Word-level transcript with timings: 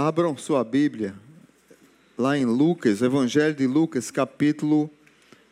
Abram 0.00 0.36
sua 0.36 0.62
Bíblia 0.62 1.12
lá 2.16 2.38
em 2.38 2.44
Lucas, 2.44 3.02
Evangelho 3.02 3.52
de 3.52 3.66
Lucas, 3.66 4.12
capítulo 4.12 4.88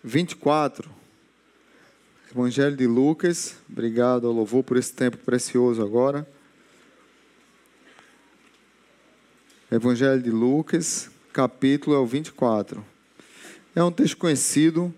24. 0.05 0.89
Evangelho 2.31 2.77
de 2.77 2.87
Lucas, 2.87 3.57
obrigado 3.69 4.25
ao 4.25 4.33
louvor 4.33 4.63
por 4.63 4.77
esse 4.77 4.93
tempo 4.93 5.17
precioso 5.17 5.83
agora. 5.83 6.25
Evangelho 9.69 10.23
de 10.23 10.31
Lucas, 10.31 11.11
capítulo 11.33 11.97
é 11.97 11.99
o 11.99 12.07
24. 12.07 12.87
É 13.75 13.83
um 13.83 13.91
texto 13.91 14.17
conhecido. 14.17 14.95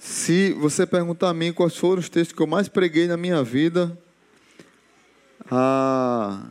Se 0.00 0.54
você 0.54 0.86
perguntar 0.86 1.28
a 1.28 1.34
mim 1.34 1.52
quais 1.52 1.76
foram 1.76 2.00
os 2.00 2.08
textos 2.08 2.34
que 2.34 2.42
eu 2.42 2.46
mais 2.46 2.68
preguei 2.70 3.06
na 3.06 3.18
minha 3.18 3.44
vida, 3.44 3.94
ah, 5.50 6.42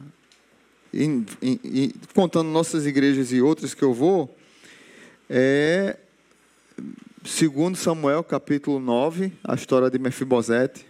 em, 1.03 1.25
em, 1.41 1.59
em, 1.63 1.93
contando 2.13 2.49
nossas 2.49 2.85
igrejas 2.85 3.31
e 3.31 3.41
outras 3.41 3.73
que 3.73 3.83
eu 3.83 3.93
vou, 3.93 4.35
é 5.29 5.97
segundo 7.23 7.77
Samuel, 7.77 8.23
capítulo 8.23 8.79
9, 8.79 9.31
a 9.43 9.53
história 9.53 9.89
de 9.89 9.99
Mefibosete. 9.99 10.85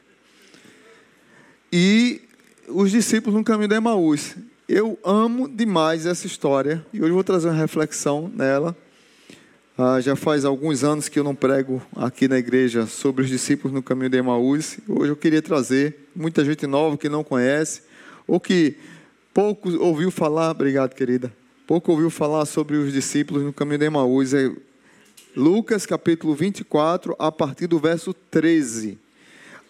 E 1.72 2.22
os 2.68 2.92
discípulos 2.92 3.38
no 3.38 3.44
caminho 3.44 3.70
de 3.70 3.76
Emaús. 3.76 4.36
Eu 4.70 5.00
amo 5.04 5.48
demais 5.48 6.06
essa 6.06 6.28
história 6.28 6.86
e 6.94 7.02
hoje 7.02 7.12
vou 7.12 7.24
trazer 7.24 7.48
uma 7.48 7.56
reflexão 7.56 8.32
nela. 8.34 8.76
Ah, 9.78 10.02
já 10.02 10.16
faz 10.16 10.44
alguns 10.44 10.84
anos 10.84 11.08
que 11.08 11.20
eu 11.20 11.24
não 11.24 11.36
prego 11.36 11.82
aqui 11.96 12.28
na 12.28 12.38
igreja 12.38 12.86
sobre 12.86 13.24
os 13.24 13.30
discípulos 13.30 13.74
no 13.74 13.82
caminho 13.82 14.10
de 14.10 14.18
Emaús. 14.18 14.80
Hoje 14.88 15.12
eu 15.12 15.16
queria 15.16 15.42
trazer 15.42 16.10
muita 16.16 16.44
gente 16.44 16.66
nova 16.68 16.98
que 16.98 17.08
não 17.08 17.24
conhece 17.24 17.84
ou 18.28 18.40
que 18.40 18.76
pouco 19.38 19.70
ouviu 19.78 20.10
falar, 20.10 20.50
obrigado 20.50 20.96
querida, 20.96 21.32
pouco 21.68 21.92
ouviu 21.92 22.10
falar 22.10 22.44
sobre 22.48 22.76
os 22.76 22.92
discípulos 22.92 23.44
no 23.44 23.54
caminho 23.54 23.78
de 23.78 23.86
Emaús. 23.86 24.34
É 24.34 24.52
Lucas 25.36 25.86
capítulo 25.86 26.34
24, 26.34 27.16
a 27.20 27.32
partir 27.32 27.68
do 27.68 27.78
verso 27.78 28.16
13 28.16 28.98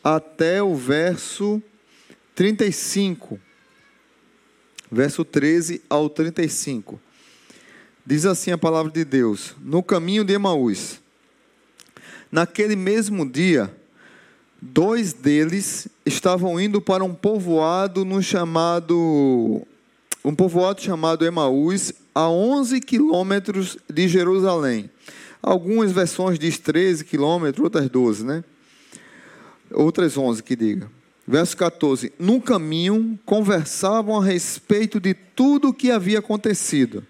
até 0.01 0.63
o 0.63 0.73
verso 0.73 1.61
35. 2.33 3.37
Verso 4.89 5.25
13 5.25 5.81
ao 5.89 6.09
35. 6.09 6.97
Diz 8.05 8.25
assim 8.25 8.51
a 8.51 8.57
palavra 8.57 8.89
de 8.89 9.03
Deus: 9.03 9.53
No 9.59 9.83
caminho 9.83 10.23
de 10.23 10.31
Emaús. 10.31 11.01
Naquele 12.31 12.77
mesmo 12.77 13.29
dia, 13.29 13.69
dois 14.61 15.13
deles 15.13 15.87
estavam 16.05 16.59
indo 16.59 16.81
para 16.81 17.03
um 17.03 17.13
povoado 17.13 18.03
no 18.03 18.21
chamado 18.21 19.65
um 20.23 20.35
povoado 20.35 20.81
chamado 20.81 21.25
Emaús, 21.25 21.93
a 22.13 22.27
11 22.27 22.81
quilômetros 22.81 23.77
de 23.89 24.09
Jerusalém. 24.09 24.89
Algumas 25.41 25.93
versões 25.93 26.37
diz 26.37 26.57
13 26.57 27.05
quilômetros, 27.05 27.63
outras 27.63 27.89
12, 27.89 28.25
né? 28.25 28.43
Outras 29.71 30.17
11 30.17 30.43
que 30.43 30.55
diga. 30.55 30.89
Verso 31.25 31.55
14: 31.55 32.11
No 32.19 32.41
caminho 32.41 33.17
conversavam 33.25 34.19
a 34.19 34.23
respeito 34.23 34.99
de 34.99 35.13
tudo 35.13 35.69
o 35.69 35.73
que 35.73 35.91
havia 35.91 36.19
acontecido. 36.19 37.05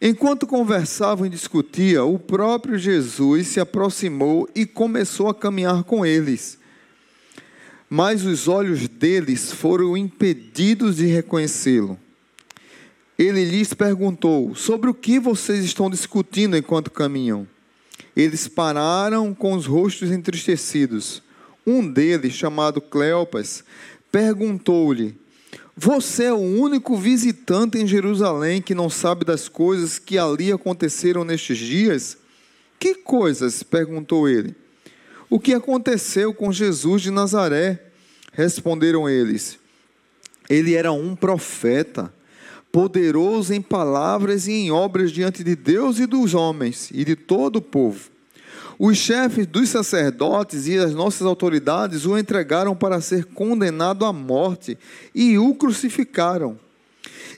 Enquanto 0.00 0.46
conversavam 0.46 1.26
e 1.26 1.30
discutiam, 1.30 2.14
o 2.14 2.18
próprio 2.18 2.78
Jesus 2.78 3.48
se 3.48 3.60
aproximou 3.60 4.48
e 4.54 4.66
começou 4.66 5.28
a 5.28 5.34
caminhar 5.34 5.84
com 5.84 6.04
eles. 6.04 6.58
Mas 7.88 8.24
os 8.24 8.48
olhos 8.48 8.86
deles 8.86 9.50
foram 9.50 9.96
impedidos 9.96 10.96
de 10.96 11.06
reconhecê-lo. 11.06 11.98
Ele 13.18 13.44
lhes 13.44 13.72
perguntou: 13.72 14.54
Sobre 14.54 14.90
o 14.90 14.94
que 14.94 15.18
vocês 15.18 15.64
estão 15.64 15.88
discutindo 15.88 16.56
enquanto 16.56 16.90
caminham? 16.90 17.48
Eles 18.14 18.46
pararam 18.46 19.34
com 19.34 19.54
os 19.54 19.66
rostos 19.66 20.10
entristecidos. 20.10 21.22
Um 21.66 21.90
deles, 21.90 22.34
chamado 22.34 22.80
Cleopas, 22.80 23.64
perguntou-lhe: 24.12 25.18
Você 25.80 26.24
é 26.24 26.32
o 26.32 26.38
único 26.38 26.96
visitante 26.96 27.78
em 27.78 27.86
Jerusalém 27.86 28.60
que 28.60 28.74
não 28.74 28.90
sabe 28.90 29.24
das 29.24 29.48
coisas 29.48 29.96
que 29.96 30.18
ali 30.18 30.50
aconteceram 30.50 31.22
nestes 31.22 31.56
dias? 31.56 32.18
Que 32.80 32.96
coisas? 32.96 33.62
perguntou 33.62 34.28
ele. 34.28 34.56
O 35.30 35.38
que 35.38 35.54
aconteceu 35.54 36.34
com 36.34 36.50
Jesus 36.50 37.02
de 37.02 37.12
Nazaré? 37.12 37.80
Responderam 38.32 39.08
eles. 39.08 39.56
Ele 40.50 40.74
era 40.74 40.90
um 40.90 41.14
profeta 41.14 42.12
poderoso 42.72 43.54
em 43.54 43.62
palavras 43.62 44.48
e 44.48 44.52
em 44.54 44.72
obras 44.72 45.12
diante 45.12 45.44
de 45.44 45.54
Deus 45.54 46.00
e 46.00 46.06
dos 46.06 46.34
homens 46.34 46.90
e 46.92 47.04
de 47.04 47.14
todo 47.14 47.56
o 47.56 47.62
povo. 47.62 48.10
Os 48.78 48.96
chefes 48.96 49.44
dos 49.44 49.70
sacerdotes 49.70 50.68
e 50.68 50.78
as 50.78 50.94
nossas 50.94 51.26
autoridades 51.26 52.06
o 52.06 52.16
entregaram 52.16 52.76
para 52.76 53.00
ser 53.00 53.24
condenado 53.24 54.04
à 54.04 54.12
morte 54.12 54.78
e 55.12 55.36
o 55.36 55.52
crucificaram. 55.54 56.56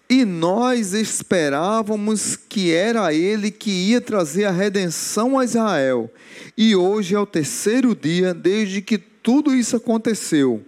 E 0.09 0.25
nós 0.25 0.93
esperávamos 0.93 2.37
que 2.37 2.73
era 2.73 3.15
ele 3.15 3.51
que 3.51 3.71
ia 3.71 4.01
trazer 4.01 4.45
a 4.45 4.51
redenção 4.51 5.39
a 5.39 5.45
Israel. 5.45 6.11
E 6.59 6.77
hoje 6.77 7.15
é 7.15 7.19
o 7.19 7.25
terceiro 7.25 7.95
dia 7.95 8.35
desde 8.35 8.83
que 8.83 8.99
tudo 8.99 9.55
isso 9.55 9.77
aconteceu. 9.77 10.63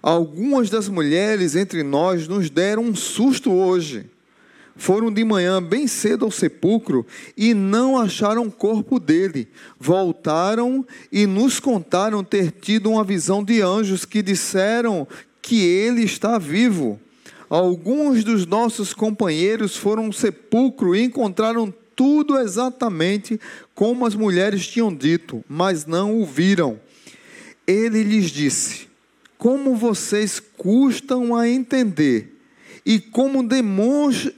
Algumas 0.00 0.70
das 0.70 0.88
mulheres 0.88 1.56
entre 1.56 1.82
nós 1.82 2.28
nos 2.28 2.48
deram 2.48 2.84
um 2.84 2.94
susto 2.94 3.52
hoje. 3.52 4.06
Foram 4.78 5.12
de 5.12 5.24
manhã 5.24 5.60
bem 5.60 5.88
cedo 5.88 6.24
ao 6.24 6.30
sepulcro 6.30 7.04
e 7.36 7.52
não 7.52 7.98
acharam 7.98 8.44
o 8.44 8.50
corpo 8.50 9.00
dele. 9.00 9.48
Voltaram 9.78 10.86
e 11.10 11.26
nos 11.26 11.58
contaram 11.58 12.22
ter 12.22 12.52
tido 12.52 12.88
uma 12.88 13.02
visão 13.02 13.42
de 13.42 13.60
anjos 13.60 14.04
que 14.04 14.22
disseram 14.22 15.06
que 15.42 15.64
ele 15.64 16.04
está 16.04 16.38
vivo. 16.38 16.98
Alguns 17.50 18.22
dos 18.22 18.46
nossos 18.46 18.94
companheiros 18.94 19.76
foram 19.76 20.06
ao 20.06 20.12
sepulcro 20.12 20.94
e 20.94 21.02
encontraram 21.02 21.74
tudo 21.96 22.38
exatamente 22.38 23.40
como 23.74 24.06
as 24.06 24.14
mulheres 24.14 24.64
tinham 24.68 24.94
dito, 24.94 25.44
mas 25.48 25.86
não 25.86 26.20
o 26.20 26.24
viram. 26.24 26.78
Ele 27.66 28.04
lhes 28.04 28.30
disse: 28.30 28.86
como 29.36 29.74
vocês 29.74 30.38
custam 30.38 31.34
a 31.34 31.48
entender 31.48 32.37
e 32.88 32.98
como 32.98 33.46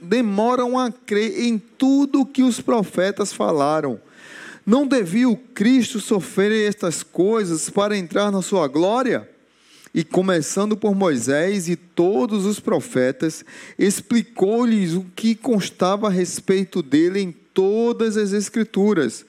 demoram 0.01 0.77
a 0.77 0.91
crer 0.91 1.45
em 1.45 1.57
tudo 1.57 2.25
que 2.25 2.43
os 2.43 2.59
profetas 2.59 3.31
falaram. 3.31 3.97
Não 4.65 4.85
devia 4.85 5.29
o 5.29 5.37
Cristo 5.37 6.01
sofrer 6.01 6.67
estas 6.67 7.01
coisas 7.01 7.69
para 7.69 7.97
entrar 7.97 8.29
na 8.29 8.41
sua 8.41 8.67
glória? 8.67 9.25
E 9.95 10.03
começando 10.03 10.75
por 10.75 10.93
Moisés 10.93 11.69
e 11.69 11.77
todos 11.77 12.45
os 12.45 12.59
profetas, 12.59 13.45
explicou-lhes 13.79 14.95
o 14.95 15.05
que 15.15 15.33
constava 15.33 16.07
a 16.07 16.11
respeito 16.11 16.83
dele 16.83 17.21
em 17.21 17.31
todas 17.31 18.17
as 18.17 18.33
Escrituras. 18.33 19.25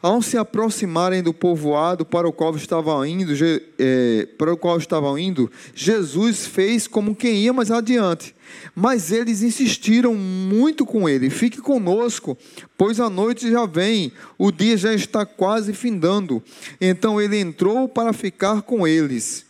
Ao 0.00 0.22
se 0.22 0.36
aproximarem 0.36 1.22
do 1.22 1.34
povoado 1.34 2.04
para 2.04 2.28
o 2.28 2.32
qual 2.32 2.54
estavam 2.54 3.04
indo, 3.04 3.32
é, 3.78 4.28
para 4.38 4.52
o 4.52 4.56
qual 4.56 4.78
estavam 4.78 5.18
indo, 5.18 5.50
Jesus 5.74 6.46
fez 6.46 6.86
como 6.86 7.16
quem 7.16 7.42
ia 7.42 7.52
mais 7.52 7.70
adiante. 7.70 8.34
Mas 8.74 9.10
eles 9.10 9.42
insistiram 9.42 10.14
muito 10.14 10.86
com 10.86 11.08
ele: 11.08 11.30
Fique 11.30 11.58
conosco, 11.58 12.38
pois 12.76 13.00
a 13.00 13.10
noite 13.10 13.50
já 13.50 13.66
vem, 13.66 14.12
o 14.38 14.52
dia 14.52 14.76
já 14.76 14.94
está 14.94 15.26
quase 15.26 15.72
findando. 15.72 16.42
Então 16.80 17.20
ele 17.20 17.38
entrou 17.38 17.88
para 17.88 18.12
ficar 18.12 18.62
com 18.62 18.86
eles. 18.86 19.48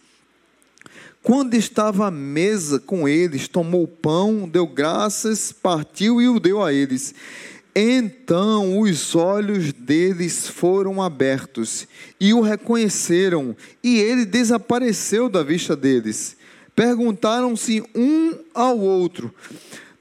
Quando 1.22 1.54
estava 1.54 2.06
à 2.06 2.10
mesa 2.10 2.78
com 2.81 3.06
eles, 3.06 3.48
tomou 3.48 3.82
o 3.82 3.88
pão, 3.88 4.48
deu 4.48 4.66
graças, 4.66 5.52
partiu 5.52 6.22
e 6.22 6.28
o 6.28 6.40
deu 6.40 6.62
a 6.62 6.72
eles. 6.72 7.14
Então 7.80 8.80
os 8.80 9.14
olhos 9.14 9.72
deles 9.72 10.48
foram 10.48 11.00
abertos 11.00 11.86
e 12.19 12.34
o 12.34 12.40
reconheceram, 12.40 13.54
e 13.84 14.00
ele 14.00 14.26
desapareceu 14.26 15.28
da 15.28 15.44
vista 15.44 15.76
deles. 15.76 16.36
Perguntaram-se 16.75 17.84
um 17.94 18.36
ao 18.52 18.76
outro: 18.80 19.32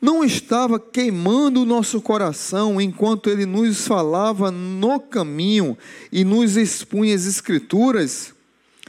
Não 0.01 0.23
estava 0.23 0.79
queimando 0.79 1.61
o 1.61 1.65
nosso 1.67 2.01
coração 2.01 2.81
enquanto 2.81 3.29
ele 3.29 3.45
nos 3.45 3.85
falava 3.85 4.49
no 4.49 4.99
caminho 4.99 5.77
e 6.11 6.23
nos 6.23 6.57
expunha 6.57 7.13
as 7.13 7.27
Escrituras? 7.27 8.33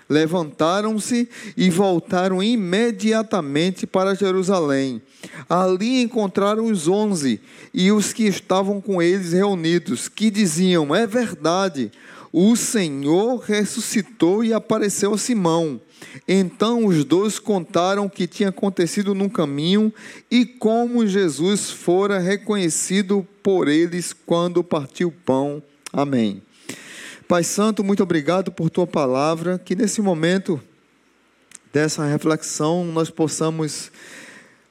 Levantaram-se 0.09 1.29
e 1.57 1.69
voltaram 1.69 2.43
imediatamente 2.43 3.87
para 3.87 4.15
Jerusalém. 4.15 5.03
Ali 5.49 6.01
encontraram 6.01 6.67
os 6.67 6.89
onze 6.89 7.41
e 7.75 7.93
os 7.93 8.13
que 8.13 8.25
estavam 8.25 8.81
com 8.81 9.03
eles 9.03 9.33
reunidos, 9.33 10.09
que 10.09 10.31
diziam: 10.31 10.95
É 10.95 11.07
verdade, 11.07 11.93
o 12.33 12.57
Senhor 12.57 13.39
ressuscitou 13.39 14.43
e 14.43 14.53
apareceu 14.53 15.13
a 15.13 15.19
Simão. 15.19 15.81
Então 16.27 16.87
os 16.87 17.05
dois 17.05 17.39
contaram 17.39 18.07
o 18.07 18.11
que 18.11 18.27
tinha 18.27 18.49
acontecido 18.49 19.15
no 19.15 19.29
caminho 19.29 19.93
e 20.31 20.45
como 20.47 21.07
Jesus 21.07 21.71
fora 21.71 22.19
reconhecido 22.19 23.27
por 23.43 23.69
eles 23.69 24.13
quando 24.13 24.65
partiu 24.65 25.09
o 25.09 25.13
pão. 25.13 25.63
Amém. 25.93 26.43
Pai 27.29 27.45
Santo, 27.45 27.85
muito 27.85 28.03
obrigado 28.03 28.51
por 28.51 28.71
tua 28.71 28.87
palavra, 28.87 29.59
que 29.59 29.77
nesse 29.77 30.01
momento 30.01 30.59
dessa 31.71 32.07
reflexão 32.07 32.87
nós 32.87 33.11
possamos 33.11 33.93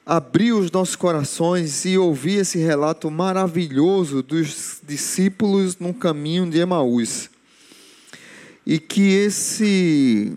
abrir 0.04 0.54
os 0.54 0.68
nossos 0.68 0.96
corações 0.96 1.84
e 1.84 1.96
ouvir 1.96 2.40
esse 2.40 2.58
relato 2.58 3.08
maravilhoso 3.12 4.24
dos 4.24 4.80
discípulos 4.84 5.78
no 5.78 5.94
caminho 5.94 6.50
de 6.50 6.58
Emaús. 6.58 7.30
E 8.66 8.80
que 8.80 9.08
esse 9.08 10.36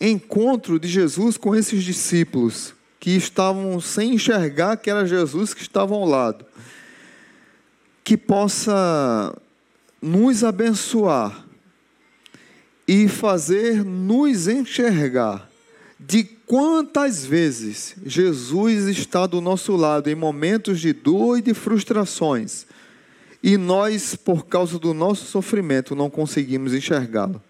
encontro 0.00 0.80
de 0.80 0.88
Jesus 0.88 1.36
com 1.36 1.54
esses 1.54 1.84
discípulos 1.84 2.74
que 2.98 3.10
estavam 3.12 3.80
sem 3.80 4.14
enxergar 4.14 4.78
que 4.78 4.90
era 4.90 5.06
Jesus 5.06 5.54
que 5.54 5.62
estava 5.62 5.94
ao 5.94 6.04
lado, 6.04 6.44
que 8.02 8.16
possa 8.16 9.32
nos 10.02 10.42
abençoar 10.42 11.51
e 12.86 13.08
fazer 13.08 13.84
nos 13.84 14.48
enxergar 14.48 15.48
de 15.98 16.24
quantas 16.24 17.24
vezes 17.24 17.94
Jesus 18.04 18.88
está 18.88 19.26
do 19.26 19.40
nosso 19.40 19.76
lado 19.76 20.10
em 20.10 20.14
momentos 20.14 20.80
de 20.80 20.92
dor 20.92 21.38
e 21.38 21.42
de 21.42 21.54
frustrações 21.54 22.66
e 23.42 23.56
nós, 23.56 24.14
por 24.14 24.46
causa 24.46 24.78
do 24.78 24.94
nosso 24.94 25.24
sofrimento, 25.26 25.96
não 25.96 26.08
conseguimos 26.08 26.72
enxergá-lo. 26.72 27.42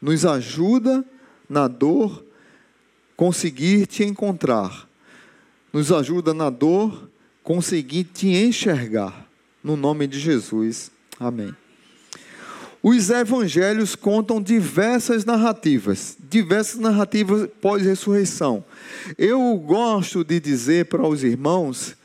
Nos 0.00 0.24
ajuda 0.24 1.04
na 1.48 1.66
dor 1.66 2.24
conseguir 3.16 3.86
te 3.86 4.04
encontrar. 4.04 4.88
Nos 5.72 5.90
ajuda 5.90 6.32
na 6.32 6.48
dor 6.48 7.10
conseguir 7.42 8.04
te 8.04 8.28
enxergar. 8.28 9.26
No 9.64 9.76
nome 9.76 10.06
de 10.06 10.20
Jesus. 10.20 10.92
Amém. 11.18 11.52
Os 12.88 13.10
evangelhos 13.10 13.96
contam 13.96 14.40
diversas 14.40 15.24
narrativas, 15.24 16.16
diversas 16.30 16.78
narrativas 16.78 17.48
pós-ressurreição. 17.60 18.64
Eu 19.18 19.56
gosto 19.56 20.22
de 20.22 20.38
dizer 20.38 20.84
para 20.84 21.04
os 21.04 21.24
irmãos, 21.24 21.96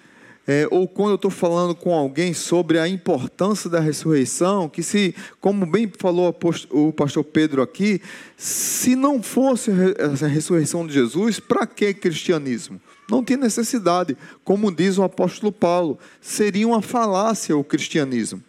é, 0.47 0.67
ou 0.71 0.87
quando 0.87 1.11
eu 1.11 1.15
estou 1.17 1.29
falando 1.29 1.75
com 1.75 1.93
alguém 1.93 2.33
sobre 2.33 2.79
a 2.79 2.87
importância 2.87 3.69
da 3.69 3.79
ressurreição, 3.79 4.67
que 4.67 4.81
se, 4.81 5.13
como 5.39 5.67
bem 5.67 5.87
falou 5.99 6.35
o 6.71 6.91
pastor 6.91 7.25
Pedro 7.25 7.61
aqui, 7.61 8.01
se 8.35 8.95
não 8.95 9.21
fosse 9.21 9.69
a 9.69 10.27
ressurreição 10.27 10.87
de 10.87 10.93
Jesus, 10.93 11.39
para 11.39 11.67
que 11.67 11.93
cristianismo? 11.93 12.81
Não 13.07 13.23
tinha 13.23 13.37
necessidade, 13.37 14.17
como 14.43 14.71
diz 14.71 14.97
o 14.97 15.03
apóstolo 15.03 15.51
Paulo, 15.51 15.99
seria 16.19 16.67
uma 16.67 16.81
falácia 16.81 17.55
o 17.55 17.63
cristianismo. 17.63 18.41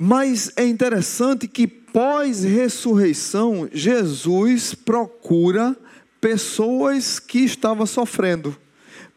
Mas 0.00 0.52
é 0.54 0.64
interessante 0.64 1.48
que 1.48 1.66
pós-ressurreição, 1.66 3.68
Jesus 3.72 4.72
procura 4.72 5.76
pessoas 6.20 7.18
que 7.18 7.40
estavam 7.40 7.84
sofrendo 7.84 8.56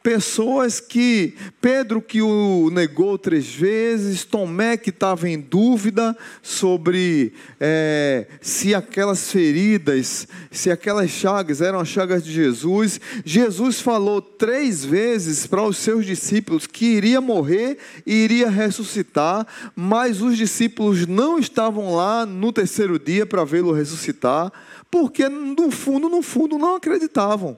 pessoas 0.04 0.80
que 0.80 1.36
Pedro 1.60 2.02
que 2.02 2.22
o 2.22 2.70
negou 2.72 3.18
três 3.18 3.48
vezes, 3.48 4.26
Tomé 4.26 4.78
que 4.78 4.90
estava 4.90 5.30
em 5.30 5.40
dúvida 5.40 6.18
sobre 6.42 7.34
é, 7.60 8.28
se 8.42 8.74
aquelas 8.74 9.32
feridas, 9.32 10.28
se 10.50 10.72
aquelas 10.72 11.10
chagas 11.10 11.62
eram 11.62 11.80
as 11.80 11.88
chagas 11.88 12.24
de 12.24 12.32
Jesus. 12.32 13.00
Jesus 13.24 13.80
falou 13.80 14.22
três 14.22 14.84
vezes 14.84 15.46
para 15.46 15.64
os 15.64 15.78
seus 15.78 16.06
discípulos 16.06 16.66
que 16.66 16.86
iria 16.86 17.22
morrer 17.22 17.78
e 18.06 18.24
iria 18.24 18.50
ressuscitar, 18.50 19.46
mas 19.76 20.22
os 20.22 20.38
discípulos 20.38 21.06
não 21.06 21.38
estavam 21.38 21.94
lá 21.96 22.26
no 22.26 22.52
terceiro 22.52 22.98
dia 22.98 23.26
para 23.26 23.44
vê-lo 23.44 23.72
ressuscitar, 23.72 24.52
porque 24.90 25.30
no 25.30 25.70
fundo, 25.72 26.10
no 26.10 26.22
fundo, 26.22 26.58
não 26.58 26.76
acreditavam 26.76 27.58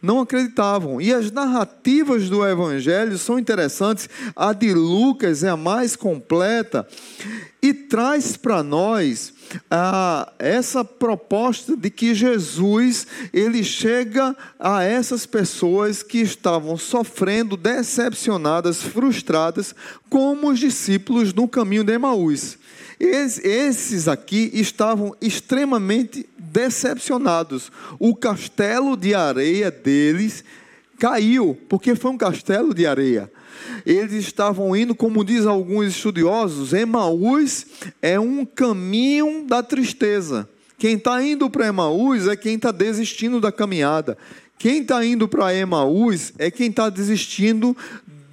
não 0.00 0.20
acreditavam. 0.20 1.00
E 1.00 1.12
as 1.12 1.30
narrativas 1.30 2.28
do 2.28 2.46
Evangelho 2.46 3.18
são 3.18 3.38
interessantes. 3.38 4.08
A 4.34 4.52
de 4.52 4.72
Lucas 4.72 5.42
é 5.42 5.48
a 5.48 5.56
mais 5.56 5.96
completa 5.96 6.86
e 7.60 7.74
traz 7.74 8.36
para 8.36 8.62
nós 8.62 9.32
ah, 9.70 10.32
essa 10.38 10.84
proposta 10.84 11.76
de 11.76 11.90
que 11.90 12.14
Jesus 12.14 13.06
ele 13.32 13.64
chega 13.64 14.36
a 14.58 14.84
essas 14.84 15.26
pessoas 15.26 16.02
que 16.02 16.18
estavam 16.18 16.76
sofrendo, 16.76 17.56
decepcionadas, 17.56 18.82
frustradas, 18.82 19.74
como 20.08 20.50
os 20.50 20.58
discípulos 20.58 21.34
no 21.34 21.48
caminho 21.48 21.84
de 21.84 21.92
Emaús. 21.92 22.58
Esses 23.00 24.08
aqui 24.08 24.50
estavam 24.52 25.14
extremamente 25.20 26.26
decepcionados. 26.36 27.70
O 27.98 28.14
castelo 28.14 28.96
de 28.96 29.14
areia 29.14 29.70
deles 29.70 30.42
caiu, 30.98 31.56
porque 31.68 31.94
foi 31.94 32.10
um 32.10 32.18
castelo 32.18 32.74
de 32.74 32.86
areia. 32.86 33.30
Eles 33.86 34.12
estavam 34.12 34.74
indo, 34.74 34.94
como 34.94 35.24
diz 35.24 35.46
alguns 35.46 35.88
estudiosos, 35.88 36.72
Emaús 36.72 37.66
é 38.02 38.18
um 38.18 38.44
caminho 38.44 39.44
da 39.46 39.62
tristeza. 39.62 40.48
Quem 40.76 40.94
está 40.94 41.22
indo 41.22 41.48
para 41.50 41.66
Emaús 41.66 42.26
é 42.26 42.36
quem 42.36 42.54
está 42.54 42.70
desistindo 42.70 43.40
da 43.40 43.52
caminhada. 43.52 44.16
Quem 44.58 44.82
está 44.82 45.04
indo 45.04 45.28
para 45.28 45.54
Emaús 45.54 46.32
é 46.38 46.50
quem 46.50 46.68
está 46.68 46.88
desistindo 46.88 47.76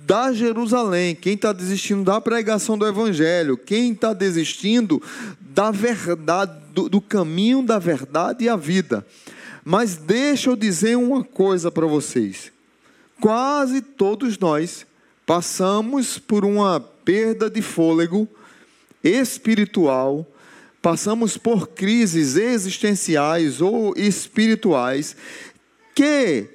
da 0.06 0.32
Jerusalém, 0.32 1.16
quem 1.16 1.34
está 1.34 1.52
desistindo 1.52 2.04
da 2.04 2.22
pregação 2.22 2.78
do 2.78 2.86
Evangelho, 2.86 3.58
quem 3.58 3.92
está 3.92 4.14
desistindo 4.14 5.02
da 5.40 5.72
verdade, 5.72 6.54
do, 6.74 6.88
do 6.88 7.02
caminho 7.02 7.64
da 7.64 7.80
verdade 7.80 8.46
e 8.46 8.50
a 8.50 8.56
vida. 8.56 9.06
Mas 9.64 9.96
deixa 9.96 10.52
eu 10.52 10.56
dizer 10.56 10.96
uma 10.96 11.24
coisa 11.24 11.72
para 11.72 11.88
vocês. 11.88 12.52
Quase 13.20 13.82
todos 13.82 14.38
nós 14.38 14.86
passamos 15.26 16.20
por 16.20 16.46
uma 16.46 16.80
perda 16.80 17.50
de 17.50 17.64
fôlego 17.64 18.28
espiritual, 19.04 20.28
passamos 20.84 21.36
por 21.36 21.70
crises 21.70 22.36
existenciais 22.36 23.60
ou 23.60 23.96
espirituais 23.98 25.16
que 25.96 26.55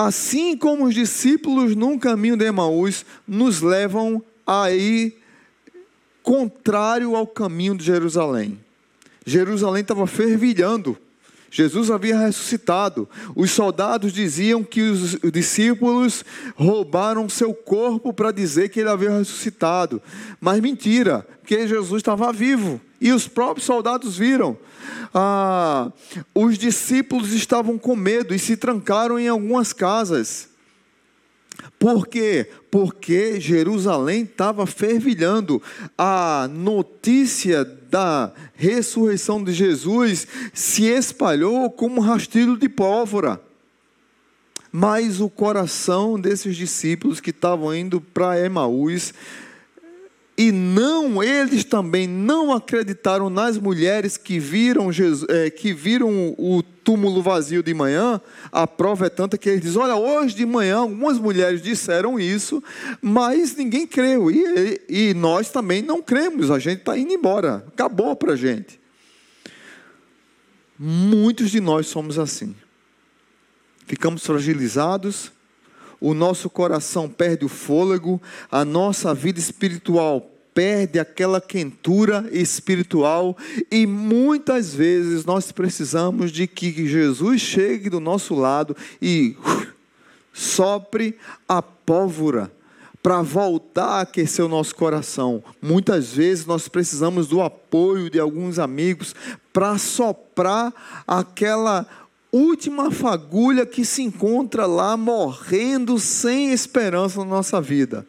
assim 0.00 0.56
como 0.56 0.84
os 0.84 0.94
discípulos 0.94 1.74
num 1.74 1.98
caminho 1.98 2.36
de 2.36 2.44
Emaús, 2.44 3.04
nos 3.26 3.60
levam 3.60 4.22
a 4.46 4.70
ir 4.70 5.20
contrário 6.22 7.16
ao 7.16 7.26
caminho 7.26 7.76
de 7.76 7.84
Jerusalém. 7.84 8.60
Jerusalém 9.26 9.82
estava 9.82 10.06
fervilhando. 10.06 10.96
Jesus 11.50 11.90
havia 11.90 12.18
ressuscitado. 12.18 13.08
Os 13.34 13.50
soldados 13.50 14.12
diziam 14.12 14.62
que 14.62 14.82
os 14.82 15.16
discípulos 15.32 16.24
roubaram 16.54 17.28
seu 17.28 17.54
corpo 17.54 18.12
para 18.12 18.32
dizer 18.32 18.68
que 18.68 18.80
ele 18.80 18.90
havia 18.90 19.10
ressuscitado. 19.10 20.02
Mas 20.40 20.60
mentira, 20.60 21.26
porque 21.40 21.66
Jesus 21.66 22.00
estava 22.00 22.32
vivo. 22.32 22.80
E 23.00 23.12
os 23.12 23.28
próprios 23.28 23.64
soldados 23.64 24.18
viram 24.18 24.58
ah, 25.14 25.90
os 26.34 26.58
discípulos 26.58 27.32
estavam 27.32 27.78
com 27.78 27.96
medo 27.96 28.34
e 28.34 28.38
se 28.38 28.56
trancaram 28.56 29.18
em 29.18 29.28
algumas 29.28 29.72
casas. 29.72 30.48
Por 31.78 32.08
quê? 32.08 32.50
Porque 32.70 33.40
Jerusalém 33.40 34.22
estava 34.22 34.66
fervilhando. 34.66 35.62
A 35.96 36.48
notícia 36.52 37.64
da 37.64 38.32
ressurreição 38.54 39.42
de 39.42 39.52
Jesus 39.52 40.26
se 40.52 40.84
espalhou 40.84 41.70
como 41.70 42.00
um 42.00 42.04
rastilho 42.04 42.56
de 42.56 42.68
pólvora. 42.68 43.40
Mas 44.72 45.20
o 45.20 45.30
coração 45.30 46.20
desses 46.20 46.56
discípulos 46.56 47.20
que 47.20 47.30
estavam 47.30 47.74
indo 47.74 48.00
para 48.00 48.38
Emaús 48.38 49.14
e 50.38 50.52
não, 50.52 51.20
eles 51.20 51.64
também 51.64 52.06
não 52.06 52.52
acreditaram 52.52 53.28
nas 53.28 53.58
mulheres 53.58 54.16
que 54.16 54.38
viram, 54.38 54.92
Jesus, 54.92 55.28
é, 55.28 55.50
que 55.50 55.74
viram 55.74 56.32
o 56.38 56.62
túmulo 56.62 57.20
vazio 57.20 57.60
de 57.60 57.74
manhã. 57.74 58.20
A 58.52 58.64
prova 58.64 59.06
é 59.06 59.10
tanta 59.10 59.36
que 59.36 59.48
eles 59.48 59.60
dizem: 59.60 59.82
Olha, 59.82 59.96
hoje 59.96 60.36
de 60.36 60.46
manhã 60.46 60.76
algumas 60.76 61.18
mulheres 61.18 61.60
disseram 61.60 62.20
isso, 62.20 62.62
mas 63.02 63.56
ninguém 63.56 63.84
creu. 63.84 64.30
E, 64.30 64.80
e 64.88 65.12
nós 65.14 65.50
também 65.50 65.82
não 65.82 66.00
cremos, 66.00 66.52
a 66.52 66.60
gente 66.60 66.78
está 66.78 66.96
indo 66.96 67.12
embora. 67.12 67.64
Acabou 67.66 68.14
para 68.14 68.34
a 68.34 68.36
gente. 68.36 68.78
Muitos 70.78 71.50
de 71.50 71.58
nós 71.58 71.88
somos 71.88 72.16
assim. 72.16 72.54
Ficamos 73.88 74.24
fragilizados 74.24 75.32
o 76.00 76.14
nosso 76.14 76.48
coração 76.48 77.08
perde 77.08 77.44
o 77.44 77.48
fôlego, 77.48 78.20
a 78.50 78.64
nossa 78.64 79.14
vida 79.14 79.38
espiritual 79.38 80.30
perde 80.58 80.98
aquela 80.98 81.40
quentura 81.40 82.28
espiritual 82.32 83.36
e 83.70 83.86
muitas 83.86 84.74
vezes 84.74 85.24
nós 85.24 85.52
precisamos 85.52 86.32
de 86.32 86.48
que 86.48 86.88
Jesus 86.88 87.40
chegue 87.40 87.88
do 87.88 88.00
nosso 88.00 88.34
lado 88.34 88.76
e 89.00 89.36
sopre 90.32 91.16
a 91.48 91.62
pólvora 91.62 92.50
para 93.00 93.22
voltar 93.22 93.86
a 93.86 94.00
aquecer 94.00 94.44
o 94.44 94.48
nosso 94.48 94.74
coração. 94.74 95.42
Muitas 95.62 96.12
vezes 96.12 96.44
nós 96.44 96.66
precisamos 96.66 97.28
do 97.28 97.40
apoio 97.40 98.10
de 98.10 98.18
alguns 98.18 98.58
amigos 98.58 99.14
para 99.52 99.78
soprar 99.78 100.74
aquela 101.06 101.86
última 102.32 102.90
fagulha 102.90 103.64
que 103.64 103.84
se 103.84 104.02
encontra 104.02 104.66
lá 104.66 104.96
morrendo 104.96 105.98
sem 105.98 106.52
esperança 106.52 107.20
na 107.20 107.26
nossa 107.26 107.60
vida. 107.60 108.06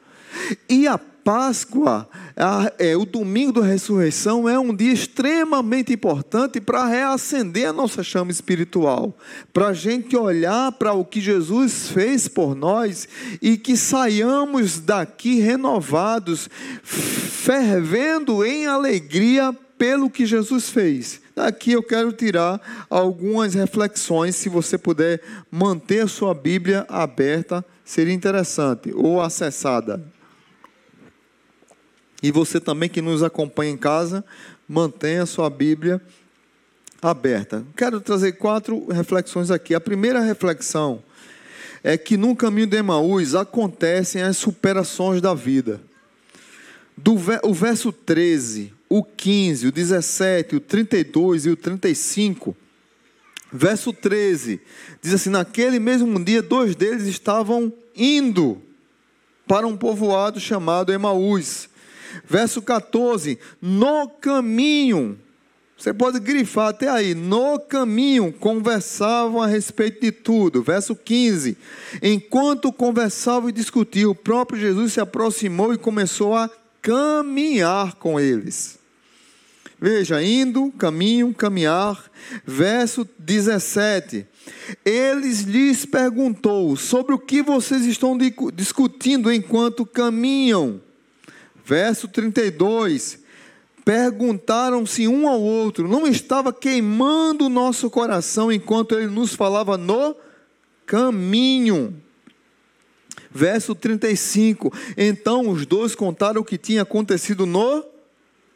E 0.67 0.87
a 0.87 0.97
Páscoa, 0.97 2.09
a, 2.35 2.71
é, 2.79 2.97
o 2.97 3.05
domingo 3.05 3.61
da 3.61 3.67
ressurreição, 3.67 4.49
é 4.49 4.57
um 4.57 4.75
dia 4.75 4.91
extremamente 4.91 5.93
importante 5.93 6.59
para 6.59 6.87
reacender 6.87 7.69
a 7.69 7.73
nossa 7.73 8.01
chama 8.01 8.31
espiritual, 8.31 9.15
para 9.53 9.67
a 9.67 9.73
gente 9.73 10.15
olhar 10.17 10.71
para 10.71 10.93
o 10.93 11.05
que 11.05 11.21
Jesus 11.21 11.89
fez 11.89 12.27
por 12.27 12.55
nós 12.55 13.07
e 13.41 13.57
que 13.57 13.77
saiamos 13.77 14.79
daqui 14.79 15.39
renovados, 15.39 16.49
fervendo 16.81 18.43
em 18.43 18.65
alegria 18.65 19.55
pelo 19.77 20.09
que 20.09 20.25
Jesus 20.25 20.69
fez. 20.69 21.21
Daqui 21.39 21.71
eu 21.71 21.81
quero 21.81 22.11
tirar 22.11 22.85
algumas 22.89 23.53
reflexões, 23.53 24.35
se 24.35 24.49
você 24.49 24.77
puder 24.77 25.21
manter 25.49 26.01
a 26.01 26.07
sua 26.07 26.33
Bíblia 26.33 26.85
aberta, 26.89 27.63
seria 27.85 28.13
interessante, 28.13 28.91
ou 28.93 29.21
acessada. 29.21 30.03
E 32.21 32.29
você 32.29 32.59
também 32.59 32.89
que 32.89 33.01
nos 33.01 33.23
acompanha 33.23 33.71
em 33.71 33.77
casa, 33.77 34.21
mantenha 34.67 35.25
sua 35.25 35.49
Bíblia 35.49 36.01
aberta. 37.01 37.65
Quero 37.73 38.01
trazer 38.01 38.33
quatro 38.33 38.87
reflexões 38.91 39.49
aqui. 39.49 39.73
A 39.73 39.79
primeira 39.79 40.19
reflexão 40.19 41.01
é 41.81 41.97
que 41.97 42.17
no 42.17 42.35
caminho 42.35 42.67
de 42.67 42.75
Emaús 42.75 43.33
acontecem 43.33 44.21
as 44.21 44.35
superações 44.35 45.21
da 45.21 45.33
vida. 45.33 45.79
Do 46.97 47.15
o 47.43 47.53
verso 47.53 47.93
13, 47.93 48.73
o 48.89 49.03
15, 49.03 49.67
o 49.67 49.71
17, 49.71 50.55
o 50.55 50.59
32 50.59 51.45
e 51.45 51.49
o 51.51 51.55
35. 51.55 52.57
Verso 53.53 53.93
13 53.93 54.59
diz 55.01 55.13
assim: 55.13 55.29
Naquele 55.29 55.79
mesmo 55.79 56.23
dia, 56.23 56.41
dois 56.41 56.75
deles 56.75 57.03
estavam 57.03 57.71
indo 57.95 58.61
para 59.47 59.65
um 59.65 59.77
povoado 59.77 60.39
chamado 60.39 60.91
Emaús 60.91 61.69
Verso 62.25 62.61
14: 62.61 63.39
No 63.61 64.07
caminho, 64.07 65.17
você 65.77 65.93
pode 65.93 66.19
grifar 66.19 66.69
até 66.69 66.89
aí, 66.89 67.13
no 67.13 67.59
caminho 67.59 68.33
conversavam 68.33 69.41
a 69.41 69.47
respeito 69.47 70.01
de 70.01 70.11
tudo. 70.11 70.63
Verso 70.63 70.95
15: 70.95 71.57
Enquanto 72.01 72.71
conversavam 72.71 73.49
e 73.49 73.53
discutiam, 73.53 74.11
o 74.11 74.15
próprio 74.15 74.59
Jesus 74.59 74.93
se 74.93 74.99
aproximou 74.99 75.73
e 75.73 75.77
começou 75.77 76.35
a 76.35 76.49
caminhar 76.81 77.95
com 77.95 78.19
eles. 78.19 78.78
Veja, 79.81 80.21
indo, 80.21 80.71
caminho, 80.77 81.33
caminhar. 81.33 82.11
Verso 82.45 83.07
17. 83.17 84.25
Eles 84.83 85.41
lhes 85.41 85.85
perguntou 85.85 86.75
sobre 86.75 87.13
o 87.15 87.19
que 87.19 87.41
vocês 87.41 87.85
estão 87.85 88.17
discutindo 88.53 89.31
enquanto 89.31 89.85
caminham. 89.85 90.81
Verso 91.63 92.07
32. 92.07 93.19
Perguntaram-se 93.85 95.07
um 95.07 95.27
ao 95.27 95.41
outro: 95.41 95.87
não 95.87 96.05
estava 96.05 96.51
queimando 96.51 97.45
o 97.45 97.49
nosso 97.49 97.89
coração 97.89 98.51
enquanto 98.51 98.95
ele 98.95 99.07
nos 99.07 99.33
falava 99.33 99.77
no 99.77 100.15
caminho? 100.85 101.95
Verso 103.31 103.73
35. 103.73 104.73
Então 104.97 105.49
os 105.49 105.65
dois 105.65 105.95
contaram 105.95 106.41
o 106.41 106.45
que 106.45 106.57
tinha 106.57 106.81
acontecido 106.81 107.45
no 107.45 107.88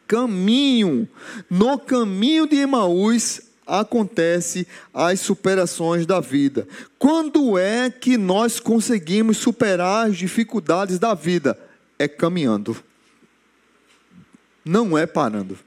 caminho. 0.08 1.08
No 1.50 1.78
caminho 1.78 2.48
de 2.48 2.58
Emaús 2.58 3.42
acontece 3.66 4.68
as 4.94 5.20
superações 5.20 6.06
da 6.06 6.20
vida. 6.20 6.68
Quando 7.00 7.58
é 7.58 7.90
que 7.90 8.18
nós 8.18 8.60
conseguimos 8.60 9.38
superar 9.38 10.08
as 10.08 10.18
dificuldades 10.18 11.00
da 11.00 11.14
vida? 11.14 11.58
É 11.98 12.08
caminhando 12.08 12.76
não 14.64 14.98
é 14.98 15.06
parando, 15.06 15.58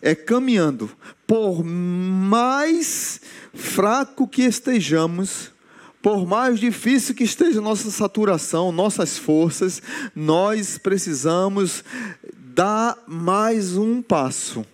é 0.00 0.14
caminhando. 0.14 0.90
Por 1.26 1.62
mais 1.64 3.20
fraco 3.52 4.26
que 4.26 4.42
estejamos, 4.42 5.50
por 6.00 6.26
mais 6.26 6.58
difícil 6.58 7.14
que 7.14 7.24
esteja 7.24 7.60
nossa 7.60 7.90
saturação, 7.90 8.72
nossas 8.72 9.18
forças, 9.18 9.82
nós 10.14 10.78
precisamos 10.78 11.84
dar 12.54 12.98
mais 13.06 13.76
um 13.76 14.02
passo. 14.02 14.64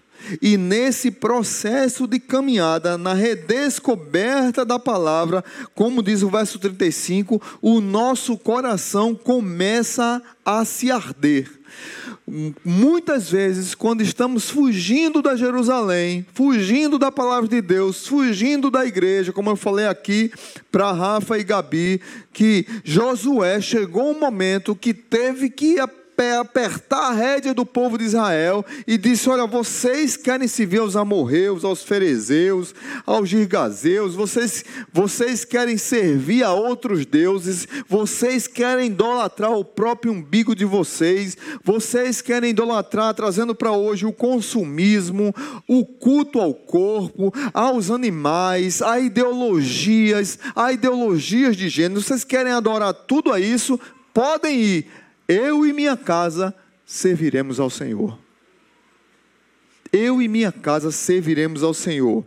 E 0.43 0.57
nesse 0.57 1.11
processo 1.11 2.07
de 2.07 2.19
caminhada, 2.19 2.99
na 2.99 3.15
redescoberta 3.15 4.65
da 4.65 4.79
palavra, 4.79 5.45
como 5.75 6.03
diz 6.03 6.23
o 6.23 6.29
verso 6.29 6.59
35, 6.59 7.41
o 7.63 7.81
nosso 7.81 8.37
coração 8.37 9.15
começa 9.15 10.21
a 10.45 10.65
se 10.65 10.91
arder. 10.91 11.49
Muitas 12.63 13.31
vezes, 13.31 13.75
quando 13.75 14.03
estamos 14.03 14.51
fugindo 14.51 15.23
da 15.23 15.35
Jerusalém, 15.35 16.27
fugindo 16.35 16.99
da 16.99 17.11
palavra 17.11 17.49
de 17.49 17.63
Deus, 17.63 18.07
fugindo 18.07 18.71
da 18.71 18.85
igreja, 18.85 19.33
como 19.33 19.49
eu 19.49 19.57
falei 19.57 19.87
aqui 19.87 20.31
para 20.71 20.93
Rafa 20.93 21.39
e 21.39 21.45
Gabi, 21.45 22.03
que 22.33 22.67
Josué 22.85 23.63
chegou 23.63 24.11
um 24.11 24.21
momento 24.21 24.75
que 24.75 24.93
teve 24.93 25.49
que 25.49 25.81
apertar 26.27 27.11
a 27.11 27.13
rédea 27.13 27.55
do 27.55 27.65
povo 27.65 27.97
de 27.97 28.05
Israel 28.05 28.65
e 28.87 28.99
disse: 28.99 29.29
Olha, 29.29 29.47
vocês 29.47 30.17
querem 30.17 30.49
servir 30.49 30.81
aos 30.81 30.97
amorreus, 30.97 31.65
aos 31.65 31.83
ferezeus, 31.83 32.75
aos 33.07 33.29
girgazeus, 33.29 34.15
vocês, 34.15 34.65
vocês 34.93 35.45
querem 35.45 35.79
servir 35.79 36.43
a 36.43 36.53
outros 36.53 37.07
deuses, 37.07 37.69
vocês 37.89 38.47
querem 38.47 38.87
idolatrar 38.87 39.53
o 39.53 39.65
próprio 39.65 40.13
umbigo 40.13 40.55
de 40.55 40.65
vocês, 40.65 41.37
vocês 41.63 42.21
querem 42.21 42.51
idolatrar, 42.51 43.15
trazendo 43.15 43.55
para 43.55 43.73
hoje 43.73 44.05
o 44.05 44.13
consumismo, 44.13 45.35
o 45.69 45.85
culto 45.85 46.41
ao 46.41 46.53
corpo, 46.53 47.33
aos 47.55 47.91
animais, 47.91 48.83
a 48.83 48.99
ideologias, 48.99 50.39
a 50.57 50.73
ideologias 50.73 51.57
de 51.57 51.69
gênero, 51.69 52.01
vocês 52.01 52.25
querem 52.25 52.53
adorar 52.53 52.93
tudo 52.93 53.33
a 53.33 53.39
isso, 53.39 53.79
podem 54.13 54.61
ir 54.61 55.08
eu 55.29 55.67
e 55.67 55.73
minha 55.75 55.97
casa 55.97 56.55
serviremos 56.87 57.61
ao 57.61 57.69
Senhor. 57.69 58.19
Eu 59.93 60.23
e 60.23 60.27
minha 60.29 60.51
casa 60.51 60.91
serviremos 60.91 61.63
ao 61.63 61.75
Senhor. 61.75 62.27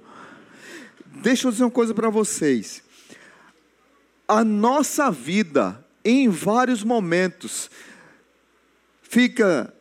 Deixa 1.05 1.47
eu 1.47 1.51
dizer 1.51 1.63
uma 1.63 1.71
coisa 1.71 1.93
para 1.93 2.09
vocês. 2.09 2.83
A 4.27 4.43
nossa 4.43 5.11
vida, 5.11 5.83
em 6.05 6.29
vários 6.29 6.83
momentos, 6.83 7.69
fica 9.01 9.73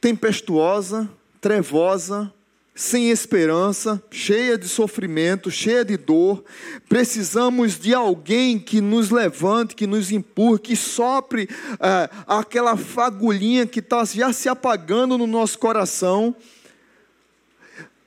tempestuosa, 0.00 1.08
trevosa, 1.40 2.32
sem 2.78 3.10
esperança, 3.10 4.00
cheia 4.08 4.56
de 4.56 4.68
sofrimento, 4.68 5.50
cheia 5.50 5.84
de 5.84 5.96
dor. 5.96 6.44
Precisamos 6.88 7.76
de 7.76 7.92
alguém 7.92 8.56
que 8.56 8.80
nos 8.80 9.10
levante, 9.10 9.74
que 9.74 9.84
nos 9.84 10.12
empurre, 10.12 10.60
que 10.60 10.76
sopre 10.76 11.48
é, 11.80 12.08
aquela 12.24 12.76
fagulhinha 12.76 13.66
que 13.66 13.80
está 13.80 14.04
já 14.04 14.32
se 14.32 14.48
apagando 14.48 15.18
no 15.18 15.26
nosso 15.26 15.58
coração. 15.58 16.36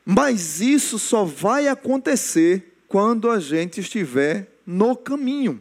Mas 0.06 0.62
isso 0.62 0.98
só 0.98 1.26
vai 1.26 1.68
acontecer 1.68 2.78
quando 2.88 3.30
a 3.30 3.42
gente 3.42 3.82
estiver 3.82 4.56
no 4.66 4.96
caminho. 4.96 5.60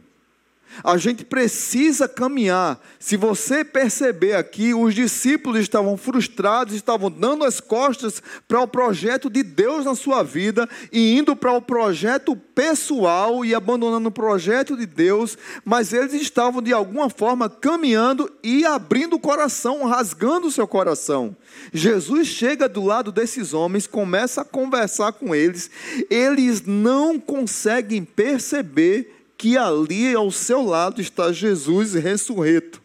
A 0.83 0.97
gente 0.97 1.25
precisa 1.25 2.09
caminhar. 2.09 2.81
Se 2.99 3.17
você 3.17 3.65
perceber 3.65 4.35
aqui, 4.35 4.73
os 4.73 4.95
discípulos 4.95 5.61
estavam 5.61 5.97
frustrados, 5.97 6.75
estavam 6.75 7.11
dando 7.11 7.45
as 7.45 7.61
costas 7.61 8.23
para 8.47 8.61
o 8.61 8.69
projeto 8.69 9.29
de 9.29 9.43
Deus 9.43 9.85
na 9.85 9.95
sua 9.95 10.23
vida 10.23 10.69
e 10.93 11.19
indo 11.19 11.35
para 11.35 11.53
o 11.53 11.61
projeto 11.61 12.37
pessoal 12.37 13.45
e 13.45 13.55
abandonando 13.55 14.09
o 14.09 14.13
projeto 14.13 14.77
de 14.77 14.87
Deus, 14.87 15.37
mas 15.65 15.93
eles 15.93 16.15
estavam 16.15 16.63
de 16.63 16.73
alguma 16.73 17.11
forma 17.11 17.49
caminhando 17.49 18.31
e 18.43 18.65
abrindo 18.65 19.17
o 19.17 19.21
coração, 19.21 19.85
rasgando 19.85 20.47
o 20.47 20.53
seu 20.53 20.67
coração. 20.67 21.37
Jesus 21.73 22.29
chega 22.29 22.69
do 22.69 22.85
lado 22.85 23.11
desses 23.11 23.53
homens, 23.53 23.87
começa 23.87 24.43
a 24.43 24.45
conversar 24.45 25.13
com 25.13 25.35
eles, 25.35 25.71
eles 26.09 26.63
não 26.63 27.19
conseguem 27.19 28.05
perceber 28.05 29.20
que 29.41 29.57
ali 29.57 30.15
ao 30.15 30.31
seu 30.31 30.63
lado 30.63 31.01
está 31.01 31.33
Jesus 31.33 31.95
ressurreto. 31.95 32.83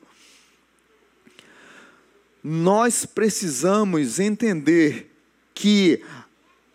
nós 2.42 3.06
precisamos 3.06 4.22
entender 4.22 5.12
que 5.54 6.02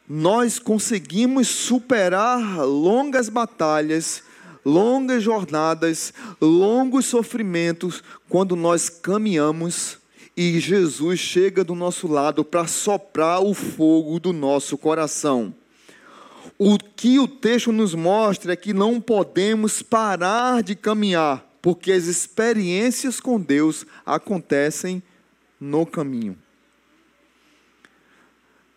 nós 0.06 0.58
conseguimos 0.58 1.48
superar 1.48 2.62
longas 2.62 3.30
batalhas, 3.30 4.22
longas 4.62 5.22
jornadas, 5.22 6.12
longos 6.38 7.06
sofrimentos 7.06 8.04
quando 8.28 8.54
nós 8.54 8.90
caminhamos 8.90 9.96
e 10.36 10.60
Jesus 10.60 11.18
chega 11.20 11.64
do 11.64 11.74
nosso 11.74 12.06
lado 12.06 12.44
para 12.44 12.66
soprar 12.66 13.42
o 13.42 13.54
fogo 13.54 14.20
do 14.20 14.30
nosso 14.30 14.76
coração. 14.76 15.54
O 16.62 16.76
que 16.76 17.18
o 17.18 17.26
texto 17.26 17.72
nos 17.72 17.94
mostra 17.94 18.52
é 18.52 18.56
que 18.56 18.74
não 18.74 19.00
podemos 19.00 19.80
parar 19.80 20.62
de 20.62 20.74
caminhar, 20.74 21.42
porque 21.62 21.90
as 21.90 22.04
experiências 22.04 23.18
com 23.18 23.40
Deus 23.40 23.86
acontecem 24.04 25.02
no 25.58 25.86
caminho. 25.86 26.36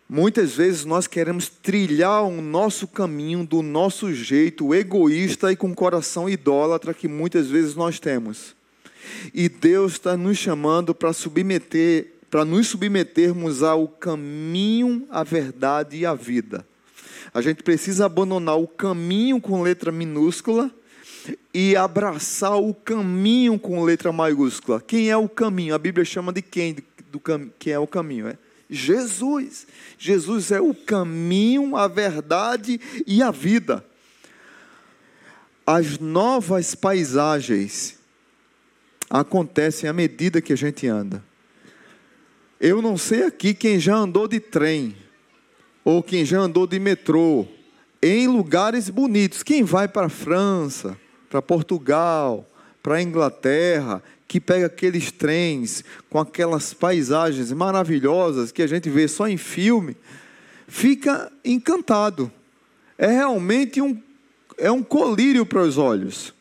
Muitas 0.08 0.54
vezes 0.54 0.86
nós 0.86 1.06
queremos 1.06 1.50
trilhar 1.50 2.24
o 2.24 2.40
nosso 2.40 2.88
caminho 2.88 3.44
do 3.44 3.60
nosso 3.60 4.14
jeito 4.14 4.74
egoísta 4.74 5.52
e 5.52 5.56
com 5.56 5.74
coração 5.74 6.26
idólatra 6.26 6.94
que 6.94 7.06
muitas 7.06 7.48
vezes 7.48 7.74
nós 7.74 8.00
temos. 8.00 8.56
E 9.34 9.46
Deus 9.46 9.92
está 9.92 10.16
nos 10.16 10.38
chamando 10.38 10.94
para 10.94 11.12
submeter, 11.12 12.14
para 12.30 12.46
nos 12.46 12.66
submetermos 12.66 13.62
ao 13.62 13.86
caminho, 13.86 15.06
a 15.10 15.22
verdade 15.22 15.98
e 15.98 16.06
a 16.06 16.14
vida. 16.14 16.64
A 17.34 17.40
gente 17.40 17.64
precisa 17.64 18.06
abandonar 18.06 18.56
o 18.56 18.68
caminho 18.68 19.40
com 19.40 19.60
letra 19.60 19.90
minúscula 19.90 20.70
e 21.52 21.74
abraçar 21.74 22.56
o 22.56 22.72
caminho 22.72 23.58
com 23.58 23.82
letra 23.82 24.12
maiúscula. 24.12 24.80
Quem 24.80 25.10
é 25.10 25.16
o 25.16 25.28
caminho? 25.28 25.74
A 25.74 25.78
Bíblia 25.78 26.04
chama 26.04 26.32
de 26.32 26.40
quem? 26.40 26.76
Do, 27.10 27.18
cam... 27.18 27.50
quem 27.58 27.72
é 27.72 27.78
o 27.78 27.88
caminho? 27.88 28.28
É 28.28 28.38
Jesus. 28.70 29.66
Jesus 29.98 30.52
é 30.52 30.60
o 30.60 30.72
caminho, 30.72 31.76
a 31.76 31.88
verdade 31.88 32.80
e 33.04 33.20
a 33.20 33.32
vida. 33.32 33.84
As 35.66 35.98
novas 35.98 36.76
paisagens 36.76 37.98
acontecem 39.10 39.90
à 39.90 39.92
medida 39.92 40.40
que 40.40 40.52
a 40.52 40.56
gente 40.56 40.86
anda. 40.86 41.24
Eu 42.60 42.80
não 42.80 42.96
sei 42.96 43.24
aqui 43.24 43.54
quem 43.54 43.80
já 43.80 43.96
andou 43.96 44.28
de 44.28 44.38
trem 44.38 45.03
ou 45.84 46.02
quem 46.02 46.24
já 46.24 46.38
andou 46.38 46.66
de 46.66 46.78
metrô 46.78 47.46
em 48.02 48.26
lugares 48.26 48.88
bonitos. 48.88 49.42
Quem 49.42 49.62
vai 49.62 49.86
para 49.86 50.06
a 50.06 50.10
França, 50.10 50.96
para 51.28 51.42
Portugal, 51.42 52.48
para 52.82 52.96
a 52.96 53.02
Inglaterra, 53.02 54.02
que 54.26 54.40
pega 54.40 54.66
aqueles 54.66 55.12
trens 55.12 55.84
com 56.10 56.18
aquelas 56.18 56.74
paisagens 56.74 57.52
maravilhosas 57.52 58.50
que 58.50 58.62
a 58.62 58.66
gente 58.66 58.88
vê 58.88 59.06
só 59.06 59.28
em 59.28 59.36
filme, 59.36 59.96
fica 60.66 61.30
encantado. 61.44 62.32
É 62.96 63.06
realmente 63.06 63.80
um, 63.80 64.00
é 64.58 64.70
um 64.70 64.82
colírio 64.82 65.44
para 65.44 65.62
os 65.62 65.78
olhos. 65.78 66.32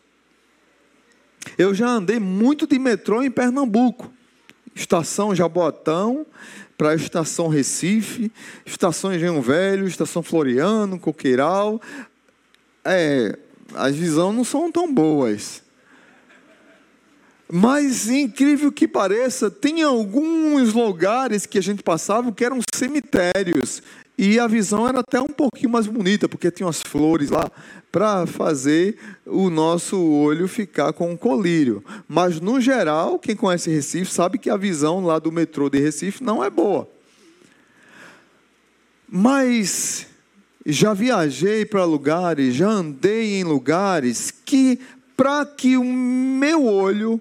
Eu 1.58 1.74
já 1.74 1.88
andei 1.88 2.20
muito 2.20 2.66
de 2.66 2.80
metrô 2.80 3.22
em 3.22 3.30
Pernambuco. 3.30 4.12
Estação 4.76 5.36
Jabotão 5.36 6.26
para 6.78 6.90
a 6.90 6.96
estação 6.96 7.48
Recife, 7.48 8.32
estação 8.66 9.14
Engenho 9.14 9.42
Velho, 9.42 9.88
estação 9.88 10.24
Floriano, 10.24 11.00
Coqueiral. 11.00 11.82
É, 12.84 13.38
as 13.76 13.96
visões 13.96 14.36
não 14.36 14.44
são 14.44 14.72
tão 14.72 14.92
boas. 14.94 15.62
Mas, 17.56 18.10
incrível 18.10 18.72
que 18.72 18.88
pareça, 18.88 19.52
tem 19.52 19.84
alguns 19.84 20.74
lugares 20.74 21.46
que 21.46 21.58
a 21.58 21.62
gente 21.62 21.84
passava 21.84 22.32
que 22.32 22.44
eram 22.44 22.60
cemitérios. 22.74 23.84
E 24.18 24.40
a 24.40 24.46
visão 24.46 24.88
era 24.88 25.00
até 25.00 25.20
um 25.20 25.28
pouquinho 25.28 25.72
mais 25.72 25.88
bonita, 25.88 26.30
porque 26.30 26.52
tinha 26.52 26.70
as 26.70 26.82
flores 26.82 27.32
lá 27.32 27.52
para 27.92 28.28
fazer 28.28 28.98
o 29.26 29.50
nosso 29.50 30.00
olho 30.00 30.48
ficar 30.48 30.94
com 30.94 31.12
um 31.12 31.18
colírio. 31.18 31.84
Mas, 32.08 32.40
no 32.40 32.62
geral, 32.62 33.18
quem 33.18 33.36
conhece 33.36 33.72
Recife 33.72 34.12
sabe 34.12 34.38
que 34.38 34.50
a 34.50 34.58
visão 34.58 35.04
lá 35.04 35.18
do 35.18 35.32
metrô 35.32 35.70
de 35.70 35.80
Recife 35.80 36.24
não 36.24 36.44
é 36.44 36.50
boa. 36.50 36.88
Mas 39.10 40.08
já 40.66 40.94
viajei 40.94 41.66
para 41.66 41.84
lugares, 41.84 42.56
já 42.56 42.70
andei 42.70 43.40
em 43.40 43.44
lugares 43.44 44.32
que, 44.32 44.80
para 45.18 45.46
que 45.46 45.76
o 45.76 45.84
meu 45.84 46.66
olho 46.66 47.20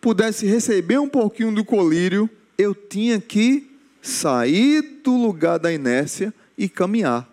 pudesse 0.00 0.44
receber 0.46 0.98
um 0.98 1.08
pouquinho 1.08 1.54
do 1.54 1.64
colírio, 1.64 2.28
eu 2.58 2.74
tinha 2.74 3.20
que 3.20 3.71
sair 4.02 4.82
do 5.04 5.16
lugar 5.16 5.58
da 5.58 5.72
inércia 5.72 6.34
e 6.58 6.68
caminhar. 6.68 7.28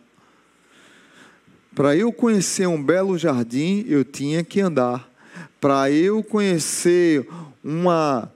Para 1.75 1.95
eu 1.95 2.11
conhecer 2.13 2.67
um 2.67 2.81
belo 2.81 3.17
jardim, 3.17 3.83
eu 3.87 4.05
tinha 4.05 4.43
que 4.43 4.61
andar. 4.61 5.09
Para 5.59 5.91
eu 5.91 6.23
conhecer 6.23 7.27
uma 7.63 8.31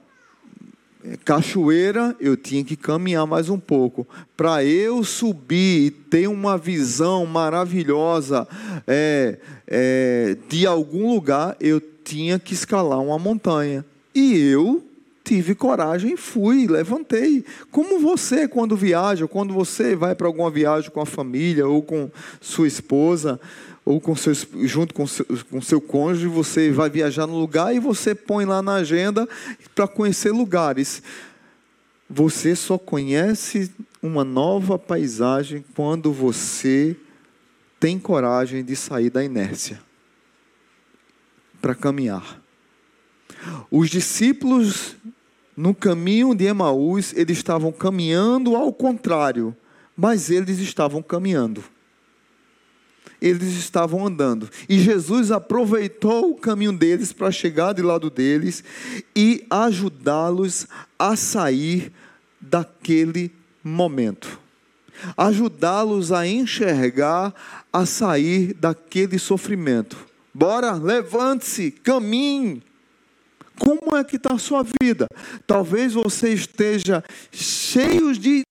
cachoeira, 1.26 2.16
eu 2.20 2.38
tinha 2.38 2.64
que 2.64 2.76
caminhar 2.76 3.28
mais 3.28 3.50
um 3.50 3.60
pouco. 3.60 4.08
Para 4.36 4.64
eu 4.64 5.04
subir 5.04 5.88
e 5.88 5.92
ter 5.92 6.28
uma 6.28 6.58
visão 6.58 7.26
maravilhosa 7.26 8.48
é, 8.88 9.38
é, 9.68 10.38
de 10.50 10.66
algum 10.66 11.14
lugar, 11.14 11.56
eu 11.60 11.82
tinha 12.04 12.40
que 12.40 12.54
escalar 12.54 13.00
uma 13.00 13.20
montanha. 13.20 13.86
E 14.16 14.38
eu 14.38 14.84
tive 15.24 15.56
coragem, 15.56 16.18
fui, 16.18 16.68
levantei. 16.68 17.46
Como 17.72 18.00
você, 18.00 18.48
quando 18.48 18.76
viaja, 18.76 19.28
quando 19.28 19.54
você 19.54 19.96
vai 19.96 20.14
para 20.14 20.28
alguma 20.28 20.52
viagem 20.52 20.92
com 20.92 21.00
a 21.02 21.06
família, 21.06 21.68
ou 21.68 21.82
com 21.82 22.12
sua 22.42 22.68
esposa, 22.68 23.40
ou 23.86 24.00
com 24.00 24.16
seus, 24.16 24.48
junto 24.64 24.94
com 24.94 25.08
seu, 25.08 25.26
com 25.50 25.62
seu 25.62 25.80
cônjuge, 25.80 26.28
você 26.28 26.72
vai 26.72 26.90
viajar 26.90 27.26
no 27.26 27.38
lugar 27.38 27.74
e 27.74 27.80
você 27.80 28.14
põe 28.14 28.46
lá 28.46 28.62
na 28.62 28.76
agenda 28.76 29.28
para 29.74 29.88
conhecer 29.88 30.32
lugares. 30.32 31.02
Você 32.10 32.56
só 32.56 32.78
conhece 32.78 33.72
uma 34.02 34.24
nova 34.24 34.78
paisagem 34.78 35.64
quando 35.74 36.12
você 36.12 36.96
tem 37.80 37.98
coragem 37.98 38.64
de 38.64 38.76
sair 38.76 39.10
da 39.10 39.24
inércia 39.24 39.80
para 41.62 41.74
caminhar. 41.74 42.43
Os 43.70 43.90
discípulos 43.90 44.96
no 45.56 45.74
caminho 45.74 46.34
de 46.34 46.46
Emaús, 46.46 47.14
eles 47.16 47.38
estavam 47.38 47.72
caminhando 47.72 48.56
ao 48.56 48.74
contrário, 48.74 49.56
mas 49.96 50.30
eles 50.30 50.60
estavam 50.60 51.02
caminhando. 51.02 51.64
Eles 53.22 53.54
estavam 53.54 54.06
andando. 54.06 54.50
E 54.68 54.80
Jesus 54.80 55.32
aproveitou 55.32 56.32
o 56.32 56.36
caminho 56.36 56.74
deles 56.74 57.14
para 57.14 57.32
chegar 57.32 57.74
de 57.74 57.82
lado 57.82 58.10
deles 58.10 58.64
e 59.16 59.46
ajudá-los 59.50 60.68
a 61.00 61.16
sair 61.16 61.92
daquele 62.42 63.32
momento. 63.64 64.40
Ajudá-los 65.16 66.12
a 66.12 66.28
enxergar, 66.28 67.34
a 67.72 67.86
sair 67.86 68.54
daquele 68.54 69.18
sofrimento. 69.18 69.98
Bora, 70.34 70.74
levante-se, 70.74 71.72
caminhe 71.72 72.62
como 73.64 73.96
é 73.96 74.04
que 74.04 74.18
está 74.18 74.34
a 74.34 74.38
sua 74.38 74.66
vida? 74.82 75.08
Talvez 75.48 75.94
você 75.94 76.34
esteja 76.34 77.02
cheio 77.32 78.14
de, 78.14 78.44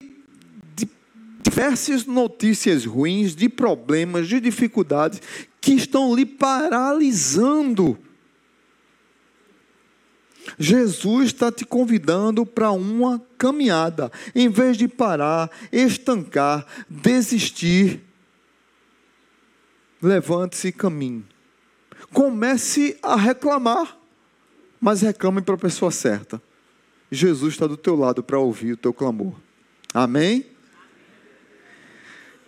de 0.74 0.88
diversas 1.42 2.06
notícias 2.06 2.86
ruins, 2.86 3.36
de 3.36 3.46
problemas, 3.48 4.26
de 4.26 4.40
dificuldades 4.40 5.20
que 5.60 5.72
estão 5.72 6.14
lhe 6.14 6.24
paralisando. 6.24 7.98
Jesus 10.58 11.26
está 11.26 11.52
te 11.52 11.64
convidando 11.66 12.46
para 12.46 12.72
uma 12.72 13.22
caminhada, 13.36 14.10
em 14.34 14.48
vez 14.48 14.78
de 14.78 14.88
parar, 14.88 15.50
estancar, 15.70 16.66
desistir. 16.88 18.00
Levante-se 20.00 20.68
e 20.68 20.72
caminhe. 20.72 21.24
Comece 22.12 22.98
a 23.02 23.14
reclamar 23.14 24.01
mas 24.82 25.00
reclame 25.00 25.40
para 25.40 25.54
a 25.54 25.58
pessoa 25.58 25.92
certa. 25.92 26.42
Jesus 27.08 27.54
está 27.54 27.68
do 27.68 27.76
teu 27.76 27.94
lado 27.94 28.20
para 28.20 28.40
ouvir 28.40 28.72
o 28.72 28.76
teu 28.76 28.92
clamor. 28.92 29.32
Amém? 29.94 30.44